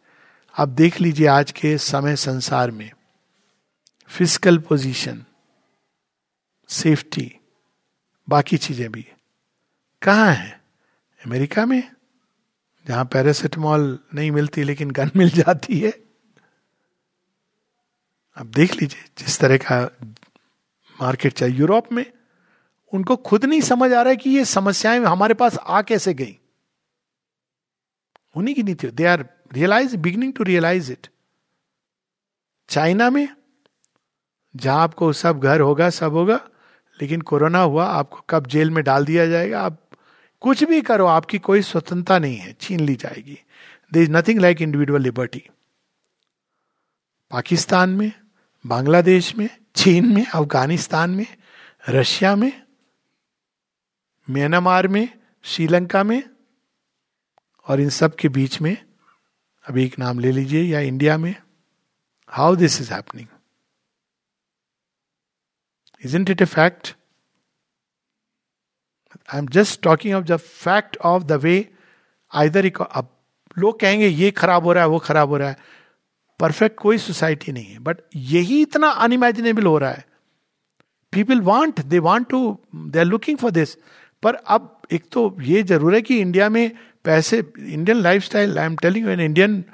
[0.55, 2.91] आप देख लीजिए आज के समय संसार में
[4.11, 5.25] फ़िज़िकल पोजीशन,
[6.69, 7.41] सेफ्टी,
[8.29, 9.07] बाकी चीज़ें भी।
[10.03, 10.61] कहाँ है?
[11.27, 11.91] अमेरिका में,
[12.87, 15.91] जहाँ पैरासिटामॉल नहीं मिलती लेकिन गन मिल जाती है।
[18.37, 19.81] अब देख लीजिए, जिस तरह का
[21.01, 22.13] मार्केट चाहे यूरोप में,
[22.93, 26.39] उनको खुद नहीं समझ आ रहा है कि ये समस्याएँ हमारे पास आ कैसे गई।
[28.37, 31.07] उन्हीं की नीति they are realize beginning to realize it
[32.69, 33.29] China में
[34.57, 36.41] जहाँ आपको सब घर होगा, सब होगा,
[37.03, 39.63] लेकिन कोरोना हुआ, आपको कब जेल में डाल दिया जाएगा?
[39.63, 39.79] आप
[40.41, 43.39] कुछ भी करो, आपकी कोई स्वतंत्रता नहीं है, छीन ली जाएगी।
[43.93, 45.43] There is nothing like individual liberty
[47.31, 48.13] Pakistan में,
[48.67, 51.27] बांग्लादेश में, चीन में, अफ़गानिस्तान में,
[51.89, 52.63] रशिया में,
[54.31, 55.09] म्यांमार में,
[55.43, 56.23] श्रीलंका में,
[57.69, 58.77] और इन सब के बीच में
[59.69, 61.35] अभी एक नाम ले लीजिए, या इंडिया में।
[62.29, 63.27] How this is happening
[66.03, 66.95] is it a fact
[69.35, 71.65] I am just talking of the fact of the way
[72.33, 72.71] either
[73.59, 75.57] लोग कहेंगे, ये खराब हो रहा है, वो खराब हो रहा है.
[76.41, 80.05] परफेक्ट कोई सोसाइटी नहीं है। बट यही इतना अनइमेजिनेबल हो रहा है।
[81.13, 83.75] People want they want to they are looking for this
[84.23, 86.71] पर अब एक तो ये ज़रूर है कि इंडिया में
[87.05, 89.65] पैसे Indian lifestyle I am telling you an Indian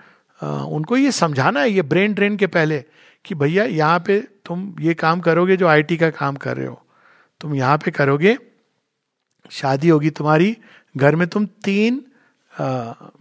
[0.40, 2.84] उनको ये समझाना है, ये ब्रेन ड्रेन के पहले।
[3.24, 6.82] कि भैया, यहाँ पे तुम ये काम करोगे जो आईटी का काम कर रहे हो।
[7.40, 8.36] तुम यहाँ पे करोगे,
[9.50, 10.56] शादी होगी तुम्हारी,
[10.96, 12.04] घर में तुम तीन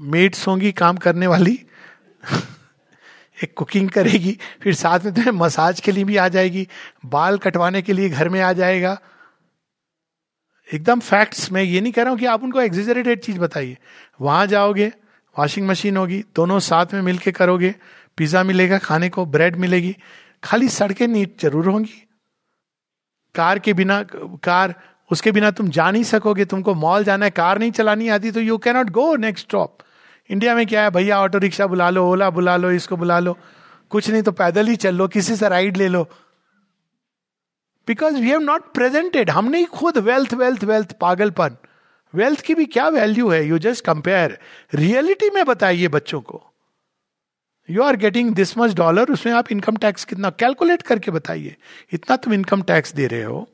[0.01, 1.60] मेड्स होंगी काम करने वाली।
[3.43, 6.68] एक कुकिंग करेगी, फिर साथ में तुम्हें मसाज के लिए भी आ जाएगी,
[7.06, 8.99] बाल कटवाने के लिए घर में आ जाएगा।
[10.74, 13.78] एकदम फैक्ट्स मैं ये नहीं कह रहा हूँ कि आप उनको एग्जिजरेटेड चीज़ बताइए।
[14.22, 14.91] वहाँ जाओगे
[15.36, 17.76] वॉशिंग मशीन होगी, दोनों साथ में मिलके करोगे
[18.18, 19.95] पिज्जा मिलेगा, खाने को ब्रेड मिलेगी।
[20.43, 22.07] खाली सड़कें नीट ज़रूर होंगी।
[23.36, 24.74] कार के बिना, कार,
[25.11, 28.39] उसके बिना तुम जा नहीं सकोगे, तुमको मॉल जाना है, कार नहीं चलानी आती तो
[28.39, 29.78] you cannot go next stop
[30.30, 33.38] India में क्या है, भैया, ऑटो रिक्शा बुला लो, ओला बुला लो, इसको बुला लो।
[33.91, 36.03] कुछ नहीं तो पैदल ही चल लो, किसी से राइड ले लो।
[37.88, 41.57] Because we have not presented हमने ही खुद वेल्थ वेल्थ वेल्थ पागलपन।
[42.14, 44.38] वेल्थ की भी क्या वैल्यू है यू जस्ट कंपेयर
[44.74, 46.53] रियलिटी में बताइए बच्चों को।
[47.70, 51.55] You are getting this much dollar उसमें आप इनकम टैक्स कितना कैलकुलेट करके बताइए।
[51.93, 53.47] इतना तुम इनकम टैक्स दे रहे हो,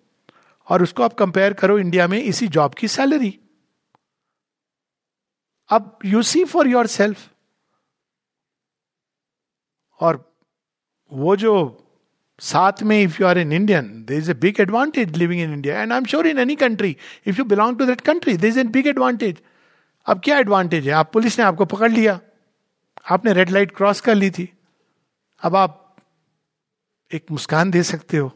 [0.68, 3.38] और उसको आप कंपेयर करो इंडिया में इसी जॉब की सैलरी
[5.70, 7.28] अब you see for yourself
[10.00, 10.26] और
[11.12, 11.54] वो जो
[12.42, 15.82] साथ में if you are in Indian there is a big advantage living in India
[15.82, 16.96] and I am sure in any country
[17.28, 19.42] if you belong to that country there is a big advantage
[20.06, 20.94] अब क्या advantage है?
[20.94, 22.20] आप, police ने आपको पकड़ लिया।
[23.10, 24.54] आपने red light cross कर ली थी।
[25.42, 25.96] अब आप
[27.14, 28.30] एक मुस्कान दे सकते हो।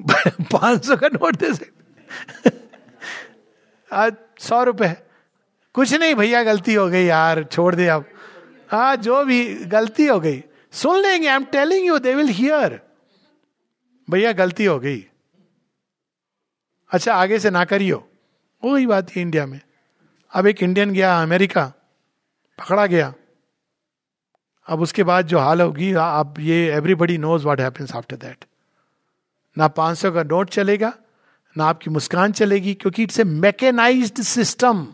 [0.52, 2.50] पाँच सौ का नोट दे सकते
[3.92, 4.96] आज सौ रुपए।
[5.74, 8.08] कुछ नहीं भैया, गलती हो गई यार, छोड़ दे आप
[8.70, 12.80] हाँ जो भी गलती हो गई। सुन लेंगे I am telling you they will hear
[14.10, 15.06] भैया, गलती हो गई।
[16.90, 18.08] अच्छा आगे से ना करियो।
[18.64, 19.60] वही बात है इंडिया में।
[20.34, 21.72] अब एक इंडियन गया, अमेरिका।
[22.60, 23.12] पकड़ा गया।
[24.68, 28.44] अब उसके बाद जो हाल होगी, आप ये everybody knows what happens after that
[29.56, 30.92] ना पाँच सौ का नोट चलेगा,
[31.56, 34.86] ना आपकी मुस्कान चलेगी, क्योंकि it's a mechanise system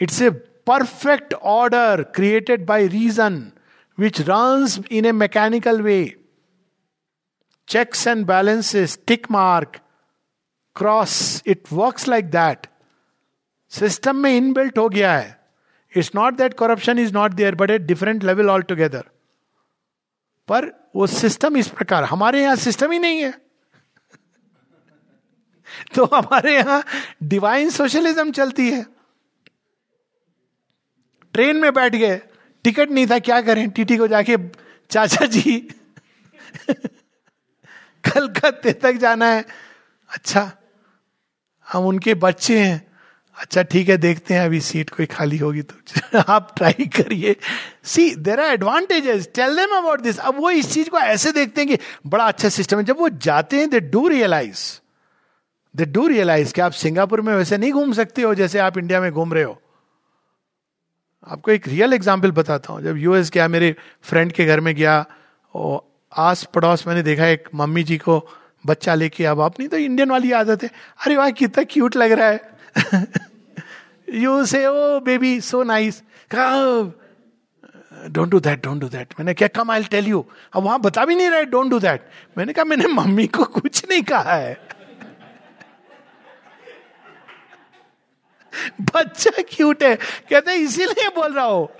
[0.00, 0.30] it's a
[0.66, 3.42] perfect order created by reason
[3.98, 5.98] which runs in a mechanical way
[7.68, 9.80] checks and balances tick mark
[10.76, 12.66] cross it works like that
[13.72, 15.39] system में इनबिल्ट हो गया है।
[15.96, 19.04] It's not that corruption is not there but at different level altogether
[20.48, 23.30] पर वो system इस प्रकार, हमारे यहाँ सिस्टम ही नहीं है।
[25.94, 26.84] तो हमारे यहाँ
[27.22, 28.86] डिवाइन सोशलिज्म चलती है।
[31.34, 32.20] ट्रेन में बैठ गए,
[32.64, 33.70] टिकट नहीं था, क्या करें?
[33.70, 34.36] टीटी को जाके
[34.90, 35.68] चाचा जी,
[38.04, 39.44] कलकत्ते तक जाना है।
[40.10, 40.52] अच्छा
[41.72, 42.89] हम उनके बच्चे हैं।
[43.40, 47.36] अच्छा ठीक है, देखते हैं, अभी सीट कोई खाली होगी तो। आप ट्राई करिए।
[47.84, 51.60] See there are advantages tell them about this अब वो इस चीज़ को ऐसे देखते
[51.60, 54.64] हैं कि बड़ा अच्छा सिस्टम है। जब वो जाते हैं they do realise
[55.74, 59.00] they do realise कि आप सिंगापुर में वैसे नहीं घूम सकते हो जैसे आप इंडिया
[59.00, 59.60] में घूम रहे हो।
[61.26, 65.04] आपको एक रियल एग्ज़ाम्पल बताता हूँ। जब यूएस गया, मेरे फ्रेंड के घर में गया
[65.54, 65.80] और
[66.12, 68.26] आस पड़ोस मैंने देखा एक मम्मी जी को
[68.66, 70.70] बच्चा लेके। अब अपनी तो इंडियन वाली आदत है।
[71.06, 72.58] अरे वाह, कितना क्यूट लग रहा है।
[74.12, 76.02] You say oh baby so nice
[76.34, 81.04] don't do that don't do that मैंने क्या कम आई टेल यू अब वहाँ बता
[81.04, 82.08] भी नहीं रहे डोंट डू दैट
[82.38, 84.58] मैंने कहा, मैंने मम्मी को कुछ नहीं कहा है.
[88.94, 89.94] बच्चा क्यूट है।
[90.30, 91.72] कहते इसीलिए बोल रहा हो.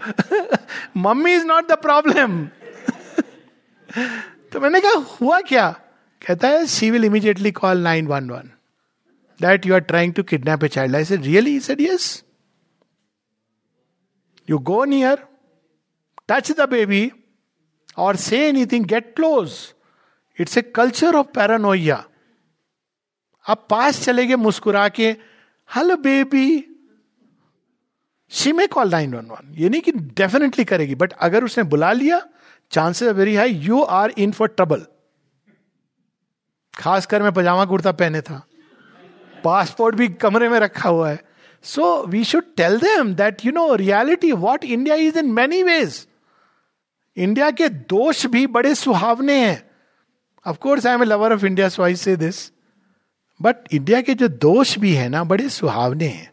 [0.97, 2.45] Mummy is not the problem
[4.53, 5.71] तो मैंने कहा, हुआ क्या?
[6.23, 8.51] कहता है she will immediately call nine one one
[9.41, 12.25] that you are trying to kidnap a child I said really said yes
[14.51, 15.27] you go near
[16.29, 17.13] touch the baby
[17.97, 19.75] और say anything get close
[20.41, 22.05] it's a culture of paranoia
[23.49, 25.11] आप पास चले गए मुस्कुरा के
[25.77, 26.65] hello baby
[28.29, 31.93] she may call nine one one ये नहीं कि डेफिनेटली करेगी बट अगर उसने बुला
[31.93, 32.29] लिया
[32.71, 34.87] chances are very high you are in for trouble
[36.79, 38.47] खासकर मैं पजामा कुर्ता पहने था।
[39.45, 41.19] पासपोर्ट भी कमरे में रखा हुआ है।
[41.65, 46.07] So we should tell them that you know reality what India is in many ways
[47.17, 49.63] India के दोष भी बड़े सुहावने हैं।
[50.47, 52.51] Of course I am a lover of India so I say this
[53.41, 56.31] but India के जो दोष भी है ना, बड़े सुहावने हैं।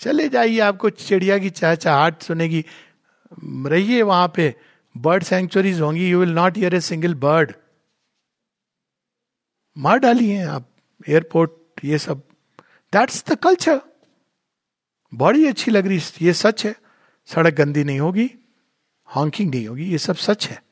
[0.00, 2.64] चले जाइए, आपको चिड़िया की चहचहाट सुनेगी।
[3.42, 4.54] रहिए वहाँ पे।
[4.94, 7.52] बर्ड सेंचुरीज होंगी। You will not hear a single bird
[9.76, 10.68] मार डालिए आप।
[11.08, 11.50] एयरपोर्ट
[11.84, 12.22] ये सब।
[12.92, 13.80] दैट्स द कल्चर
[15.12, 16.74] बड़ी अच्छी लग रही, ये सच है।
[17.28, 18.30] सड़क गंदी नहीं होगी
[19.08, 20.62] हॉकिंग नहीं होगी, ये सब सच है।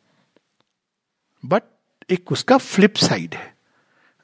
[1.43, 1.63] बट
[2.11, 3.55] एक उसका फ्लिप साइड है।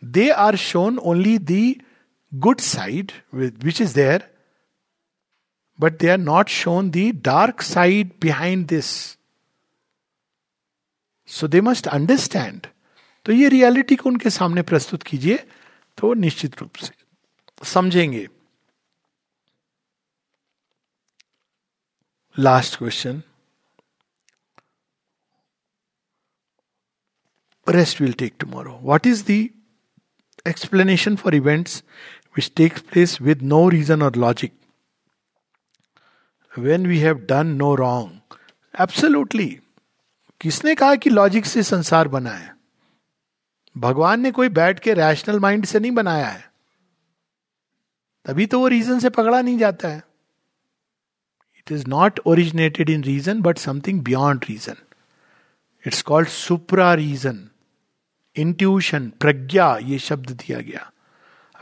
[0.02, 1.80] They are shown only the
[2.32, 4.28] good side which is there
[5.78, 8.86] but they are not shown the dark side behind this
[11.28, 12.66] so they must understand
[13.26, 15.44] तो ये रियलिटी को उनके सामने प्रस्तुत कीजिए।
[15.98, 18.26] तो निश्चित रूप से समझेंगे।
[22.36, 23.22] Last question
[27.66, 29.48] rest will take tomorrow what is the
[30.48, 31.82] explanation for events
[32.36, 34.52] which takes place with no reason और logic
[36.52, 38.38] when we have done no wrong
[38.74, 39.48] absolutely
[40.40, 42.54] किसने कहा कि लॉजिक से संसार बना है?
[43.78, 46.50] भगवान ने कोई बैठ के रैशनल माइंड से नहीं बनाया है।
[48.24, 50.02] तभी तो वो रीजन से पकड़ा नहीं जाता है।
[51.58, 54.74] It is not originated in reason but something beyond reason
[55.86, 57.48] it's called supra reason
[58.36, 60.90] intuition प्रज्ञा ये शब्द दिया गया।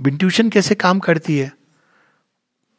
[0.01, 1.53] अब इंट्यूशन कैसे काम करती है?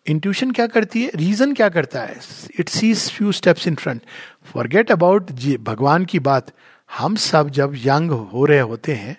[0.07, 1.11] इंट्यूशन क्या करती है?
[1.15, 2.19] रीजन क्या करता है?
[2.59, 4.01] It sees few steps in front
[4.43, 6.51] forget about भगवान की बात।
[6.91, 9.17] हम सब जब यंग हो रहे होते हैं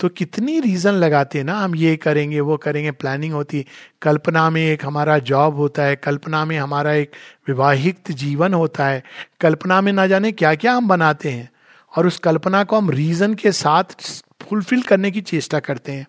[0.00, 3.64] तो कितनी रीजन लगाते हैं ना, हम ये करेंगे, वो करेंगे प्लानिंग होती
[4.02, 7.10] कल्पना में एक हमारा जॉब होता है, कल्पना में हमारा एक
[7.48, 9.02] विवाहित जीवन होता है।
[9.40, 11.50] कल्पना में ना जाने क्या क्या हम बनाते हैं
[11.92, 16.06] और उस कल्पना को हम रीजन के साथ फुलफिल करने की चेष्टा करते हैं।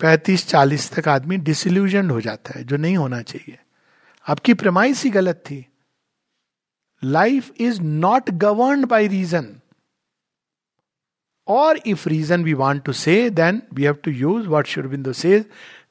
[0.00, 3.58] पैंतीस चालीस तक आदमी डिसल्यूजन हो जाता है, जो नहीं होना चाहिए।
[4.26, 5.64] आपकी प्रमाइस ही गलत थी।
[7.04, 9.60] Life is not govern by reason
[11.48, 15.44] और if reason we want to say then we have to use what Aurobindo say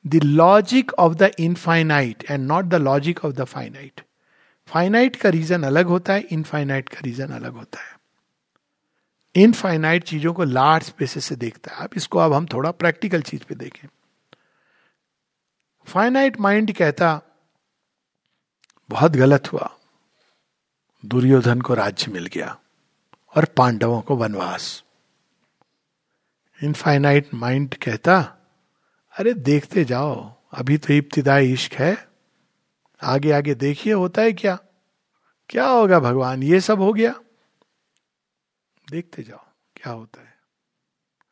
[0.07, 4.01] the logic of the infinite and not the logic of the finite
[4.68, 7.93] finite का reason अलग होता है infinite का reason अलग होता है
[9.36, 13.43] infinite चीज़ों को लार्ज स्पेसिस से देखता है आप इसको अब हम थोड़ा प्रैक्टिकल चीज़
[13.43, 13.88] पे देखें
[15.88, 17.22] फाइनाइट माइंड कहता
[18.89, 19.78] बहुत गलत हुआ।
[21.05, 22.59] दुर्योधन को राज्य मिल गया
[23.35, 24.83] और पांडवों को वनवास।
[26.63, 28.19] इनफाइनाइट माइंड कहता,
[29.19, 32.07] अरे देखते जाओ, अभी तो इब्तदाई इश्क है।
[33.03, 34.59] आगे आगे देखिए होता है क्या?
[35.49, 36.43] क्या होगा भगवान?
[36.43, 37.15] ये सब हो गया।
[38.91, 39.45] देखते जाओ,
[39.75, 40.37] क्या होता है।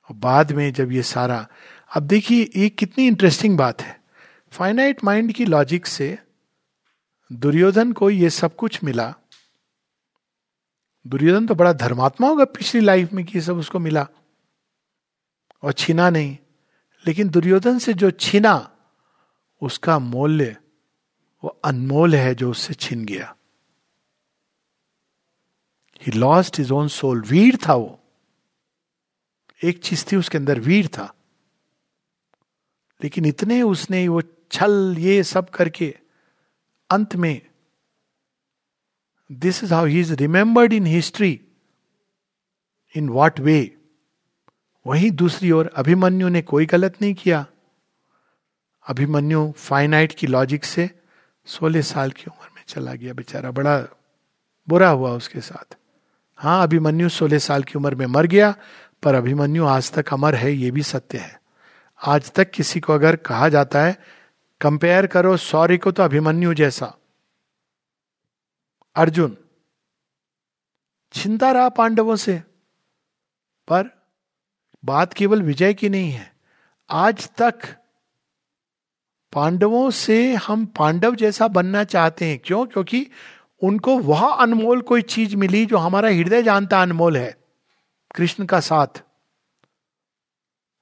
[0.09, 1.47] और बाद में जब ये सारा,
[1.95, 4.01] अब देखिए, ये कितनी इंटरेस्टिंग बात है।
[4.51, 6.19] फाइनाइट माइंड की लॉजिक से
[7.33, 9.15] दुर्योधन को ये सब कुछ मिला।
[11.07, 14.07] दुर्योधन तो बड़ा धर्मात्मा होगा पिछली लाइफ में कि सब उसको मिला।
[15.63, 16.37] और छीना नहीं।
[17.07, 18.77] लेकिन दुर्योधन से जो छीना,
[19.61, 20.57] उसका मूल्य,
[21.43, 23.35] वो अनमोल है जो उससे छिन गया।
[26.01, 28.03] He lost his own soul वीर था वो।
[29.63, 31.13] एक चीज़ थी उसके अंदर, वीर था।
[33.03, 34.21] लेकिन इतने उसने वो
[34.51, 35.97] छल, ये सब करके,
[36.89, 37.50] अंत में
[39.31, 41.41] this is how he is remembered in history
[42.95, 43.77] in what way
[44.87, 47.45] वहीं दूसरी ओर अभिमन्यु ने कोई गलत नहीं किया।
[48.87, 50.89] अभिमन्यु फाइनाइट की लॉजिक से
[51.45, 53.87] सोलह साल की उम्र में चला गया। बेचारा बड़ा
[54.69, 55.77] बुरा हुआ उसके साथ।
[56.37, 58.55] हाँ अभिमन्यु सोलह साल की उम्र में मर गया,
[59.03, 61.41] पर अभिमन्यु आज तक अमर है, ये भी सत्य है।
[62.05, 63.97] आज तक किसी को अगर कहा जाता है,
[64.61, 66.97] कंपेयर करो सौर्य को तो अभिमन्यु जैसा।
[68.95, 69.37] अर्जुन
[71.11, 72.43] चिंता रहा पांडवों से,
[73.67, 73.89] पर
[74.85, 76.33] बात केवल विजय की नहीं है।
[76.89, 77.59] आज तक
[79.33, 82.65] पांडवों से हम पांडव जैसा बनना चाहते हैं। क्यों?
[82.65, 83.07] क्योंकि
[83.61, 87.37] उनको वह अनमोल कोई चीज़ मिली जो हमारा हृदय जानता अनमोल है,
[88.15, 89.01] कृष्ण का साथ।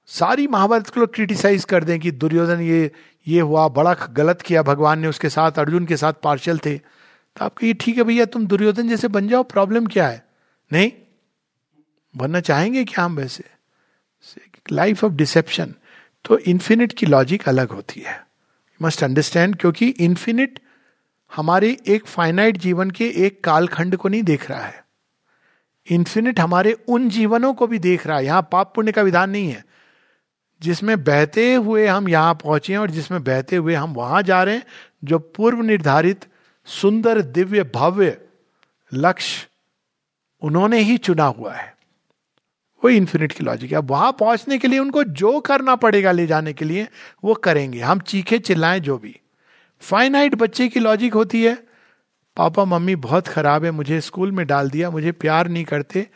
[0.06, 2.90] सारी महाभारत को क्रिटिसाइज कर दें कि दुर्योधन ये
[3.26, 6.99] ये हुआ, बड़ा गलत किया, भगवान ने उसके साथ, अर्जुन के साथ पार्शल थे।
[7.40, 10.24] तो आप कहिए ठीक है भैया, तुम दुर्योधन जैसे बन जाओ प्रॉब्लम क्या है?
[10.72, 10.92] नहीं?
[12.16, 13.44] बनना चाहेंगे क्या हम वैसे?
[14.72, 15.74] लाइफ ऑफ़ डिसेप्शन
[16.24, 18.26] तो इन्फिनिट की लॉजिक अलग होती है।
[18.82, 20.58] मस्ट अंडरस्टैंड क्योंकि इन्फिनिट
[21.36, 24.84] हमारे एक फाइनाइट जीवन के एक कालखंड को नहीं देख रहा है।
[25.90, 29.50] इन्फिनिट हमारे उन जीवनों को भी देख रहा है। यहाँ पाप पुण्य का विधान नहीं
[29.50, 29.64] है।
[30.62, 34.66] जिसमें बहते हुए हम यहाँ पहुँचे और जिसमें बहते हुए हम वहाँ जा रहे हैं,
[35.04, 36.24] जो पूर्व निर्धारित
[36.66, 38.16] सुंदर, दिव्य, भव्य
[38.92, 39.46] लक्ष्य
[40.42, 41.74] उन्होंने ही चुना हुआ है।
[42.84, 46.52] वो इन्फिनिट की लॉजिक है। वहाँ पहुँचने के लिए उनको जो करना पड़ेगा ले जाने
[46.52, 46.86] के लिए,
[47.24, 49.16] वो करेंगे। हम चीखे चिल्लाएँ जो भी।
[49.80, 51.54] फाइनाइट बच्चे की लॉजिक होती है।
[52.36, 56.06] पापा, मम्मी बहुत खराब है, मुझे स्कूल में डाल दिया, मुझे प्यार नहीं करते।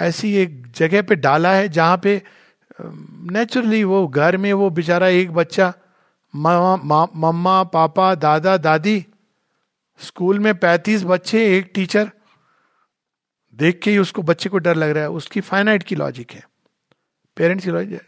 [0.00, 2.22] ऐसी एक जगह पे डाला है जहाँ पे
[2.80, 5.72] नेचुरली वो घर में वो बेचारा एक बच्चा
[6.36, 9.06] मम्मा, पापा, दादा, दादी
[10.00, 12.10] स्कूल में पैंतीस बच्चे, एक टीचर।
[13.54, 16.42] देख के ही उसको बच्चे को डर लग रहा है। उसकी फाइनाइट की लॉजिक है।
[17.36, 18.00] पेरेंट्स की लॉजिक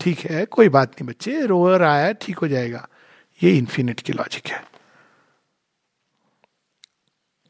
[0.00, 2.88] ठीक है, कोई बात नहीं बच्चे रो रहा है, ठीक हो जाएगा।
[3.42, 4.64] ये इन्फिनिट की लॉजिक है।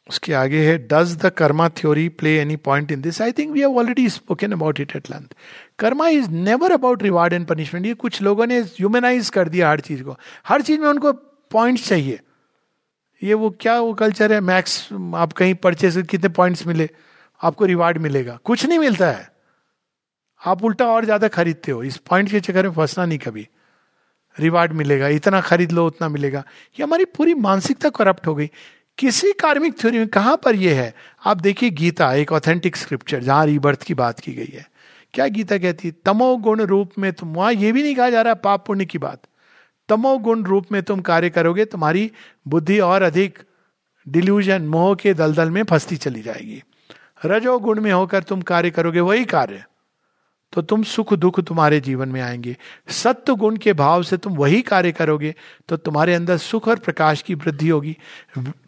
[0.09, 3.61] उसके आगे है does the karma theory play any point in this I think we
[3.61, 5.35] have already spoken about it at length
[5.79, 9.81] karma is never about reward and punishment ये कुछ लोगों ने ह्यूमेनाइज कर दिया हर
[9.81, 11.13] चीज़ को। हर चीज़ में उनको
[11.51, 12.21] पॉइंट चाहिए।
[13.23, 14.41] ये वो क्या वो कल्चर है?
[14.41, 16.89] मैक्स आप कहीं परचेस कितने पॉइंट्स मिले?
[17.41, 19.31] आपको रिवार्ड मिलेगा। कुछ नहीं मिलता है।
[20.43, 23.49] आप उल्टा और ज़्यादा खरीदते हो। इस पॉइंट के चक्कर में फंसना नहीं कभी।
[24.39, 26.45] रिवार्ड मिलेगा। इतना खरीद लो, उतना मिलेगा।
[26.79, 28.51] ये हमारी पूरी मानसिकता करप्ट हो गई।
[28.99, 30.95] किसी कार्मिक थ्योरी में कहाँ पर यह है?
[31.27, 34.67] आप देखिए गीता, एक ऑथेंटिक स्क्रिप्चर जहाँ रीबर्थ की बात की गई है।
[35.15, 35.95] क्या गीता कहती है?
[36.05, 38.99] तमो गुण रूप में तुम। वहाँ यह भी नहीं कहा जा रहा पाप पुण्य की
[38.99, 39.23] बात।
[39.89, 42.11] तमो गुण रूप में तुम कार्य करोगे, तुम्हारी
[42.49, 43.39] बुद्धि और अधिक
[44.07, 46.63] डिल्यूजन मोह के दलदल में फंसती चली जाएगी।
[47.25, 49.65] रजो गुण में होकर तुम कार्य करोगे, वही कार्य।
[50.53, 52.57] तो तुम सुख दुख तुम्हारे जीवन में आएँगे।
[52.89, 55.35] सत्य गुण के भाव से तुम वही कार्य करोगे
[55.69, 57.97] तो तुम्हारे अंदर सुख और प्रकाश की वृद्धि होगी।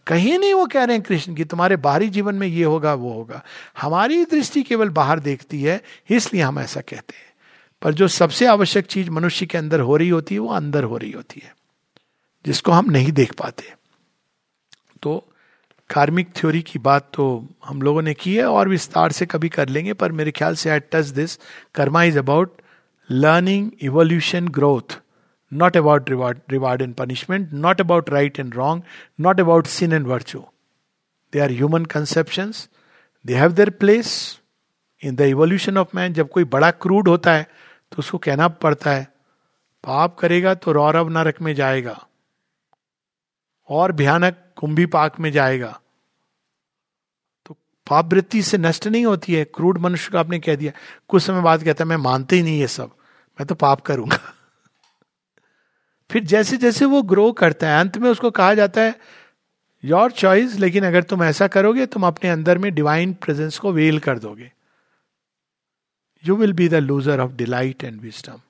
[0.06, 3.12] कहीं नहीं वो कह रहे हैं कृष्ण की तुम्हारे बाहरी जीवन में ये होगा, वो
[3.12, 3.42] होगा।
[3.80, 7.33] हमारी दृष्टि केवल बाहर देखती है, इसलिए हम ऐसा कहते हैं।
[7.84, 10.96] पर जो सबसे आवश्यक चीज़ मनुष्य के अंदर हो रही होती है, वो अंदर हो
[10.96, 11.52] रही होती है,
[12.44, 13.72] जिसको हम नहीं देख पाते।
[15.02, 15.16] तो
[15.90, 17.24] कार्मिक थ्योरी की बात तो
[17.64, 20.70] हम लोगों ने की है और विस्तार से कभी कर लेंगे, पर मेरे ख्याल से
[20.70, 21.38] I touch this
[21.74, 22.60] karma is about
[23.10, 24.98] learning evolution growth
[25.52, 28.82] not about reward reward and punishment not about right and wrong
[29.20, 30.40] not about sin and virtue
[31.32, 32.52] they are human conception
[33.24, 34.16] they have their place
[35.02, 37.46] in the evolution of man जब कोई बड़ा crude होता है
[37.94, 39.04] तो उसको कहना पड़ता है,
[39.84, 42.06] पाप करेगा तो रौरव नरक में जाएगा
[43.68, 45.80] और भयानक कुंभी पाक में जाएगा।
[47.46, 47.56] तो
[47.86, 50.72] पाप वृत्ति से नष्ट नहीं होती है क्रूड मनुष्य को आपने कह दिया।
[51.08, 52.90] कुछ समय बाद कहता है, मैं मानते ही नहीं ये सब,
[53.38, 54.18] मैं तो पाप करूँगा।
[56.10, 58.98] फिर जैसे जैसे वो ग्रो करता है, अंत में उसको कहा जाता है
[59.84, 63.98] योर चॉइस लेकिन अगर तुम ऐसा करोगे, तुम अपने अंदर में डिवाइन प्रेजेंस को वेल
[63.98, 64.52] कर दोगे।
[66.26, 68.40] You will be the loser of delight and wisdom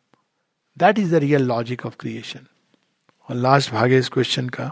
[0.78, 2.46] that is the real logic of creation
[3.30, 4.70] और लास्ट भाग है इस क्वेश्चन का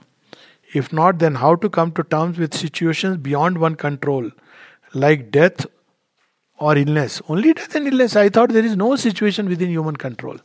[0.73, 4.31] If not, then how to come to terms with situations beyond one control,
[4.95, 5.67] like death
[6.59, 7.21] or illness?
[7.29, 8.17] Only death and illness.
[8.17, 10.39] I thought there is no situation within human control.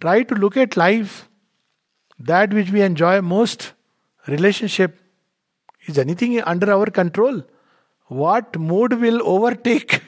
[0.00, 1.28] Try to look at life,
[2.18, 3.72] that which we enjoy most,
[4.26, 4.98] relationship.
[5.86, 7.42] Is anything under our control?
[8.06, 10.02] What mood will overtake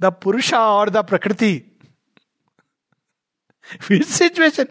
[0.00, 1.66] the Purusha or the Prakriti.
[3.86, 4.68] Which situation?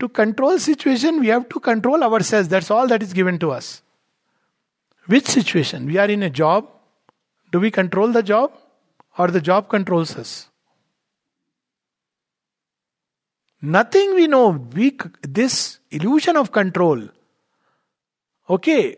[0.00, 2.48] To control situation, we have to control ourselves.
[2.48, 3.82] That's all that is given to us.
[5.06, 5.86] Which situation?
[5.86, 6.68] We are in a job.
[7.52, 8.52] Do we control the job?
[9.18, 10.48] Or the job controls us?
[13.62, 14.48] Nothing we know.
[14.48, 17.08] We, this illusion of control.
[18.48, 18.96] Okay,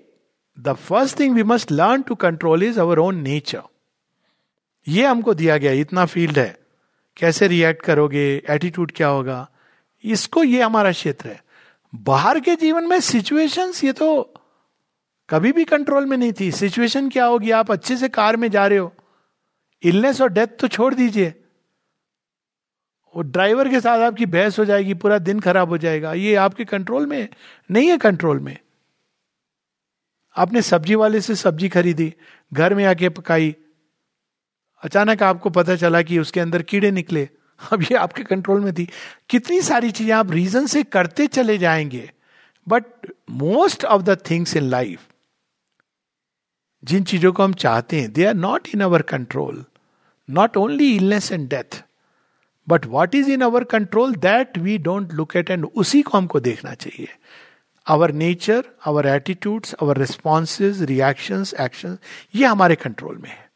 [0.56, 3.64] the first thing we must learn to control is our own nature.
[4.88, 6.58] ये हमको दिया गया, इतना field है।
[7.16, 8.42] कैसे react करोगे?
[8.50, 9.50] Attitude क्या होगा?
[10.04, 11.44] इसको ये हमारा क्षेत्र है।
[11.94, 14.34] बाहर के जीवन में सिचुएशंस ये तो
[15.30, 17.50] कभी भी कंट्रोल में नहीं थी। सिचुएशन क्या होगी?
[17.50, 18.94] आप अच्छे से कार में जा रहे हो।
[19.82, 21.34] इलनेस और डेथ तो छोड़ दीजिए।
[23.16, 26.64] वो ड्राइवर के साथ आपकी बहस हो जाएगी, पूरा दिन खराब हो जाएगा। ये आपके
[26.64, 27.28] कंट्रोल में
[27.70, 28.58] नहीं है कंट्रोल में।
[30.36, 32.14] आपने सब्ज़ी वाले से सब्ज़ी खरीदी,
[32.52, 33.56] घर में आके पकाई
[34.82, 37.28] अचानक आपको पता चला कि उसके अंदर कीड़े निकले।
[37.72, 38.88] अब ये आपके कंट्रोल में थी।
[39.30, 42.10] कितनी सारी चीज़ें आप रीजन से करते चले जाएँगे।
[42.66, 42.84] But
[43.30, 45.00] most of the things in life
[46.82, 49.64] जिन चीज़ों को हम चाहते हैं they are not in our control
[50.28, 51.82] not only illness and death
[52.68, 56.40] but what is in our control that we don't look at and उसी को हमको
[56.40, 57.08] देखना चाहिए।
[57.86, 61.98] Our nature our attitudes our responses reactions action
[62.34, 63.51] ये हमारे control में है।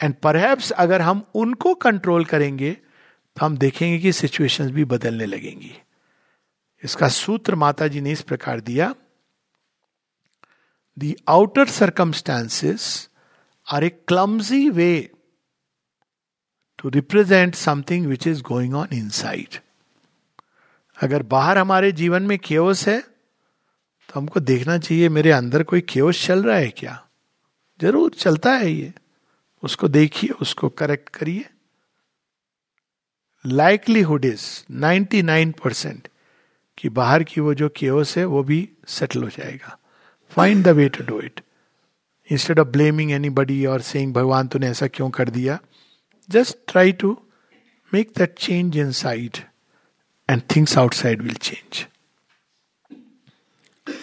[0.00, 5.72] And perhaps अगर हम उनको कंट्रोल करेंगे तो हम देखेंगे कि सिचुएशंस भी बदलने लगेंगी।
[6.82, 8.94] इसका सूत्र माता जी ने इस प्रकार दिया
[10.96, 12.86] the outer circumstances
[13.66, 14.88] are a clumsy way
[16.78, 19.58] to represent something which is going on inside
[20.96, 26.26] अगर बाहर हमारे जीवन में केओस है तो हमको देखना चाहिए, मेरे अंदर कोई केओस
[26.26, 27.02] चल रहा है क्या?
[27.80, 28.92] ज़रूर, चलता है ये।
[29.66, 31.44] उसको देखिए, उसको करेक्ट करिए।
[33.44, 36.08] लाइकलीहुड इज़ 99 परसेंट
[36.78, 39.78] कि बाहर की वो जो केओस है, वो भी सेटल हो जाएगा।
[40.30, 41.40] Find the way to do it
[42.30, 45.58] instead of blaming anybody और सेइंग भगवान, तूने ऐसा क्यों कर दिया?
[46.28, 47.18] Just try to
[47.92, 49.36] make that change inside
[50.28, 51.86] and things outside will change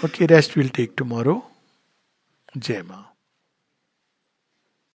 [0.06, 1.42] okay rest will take tomorrow
[2.58, 3.13] जय माँ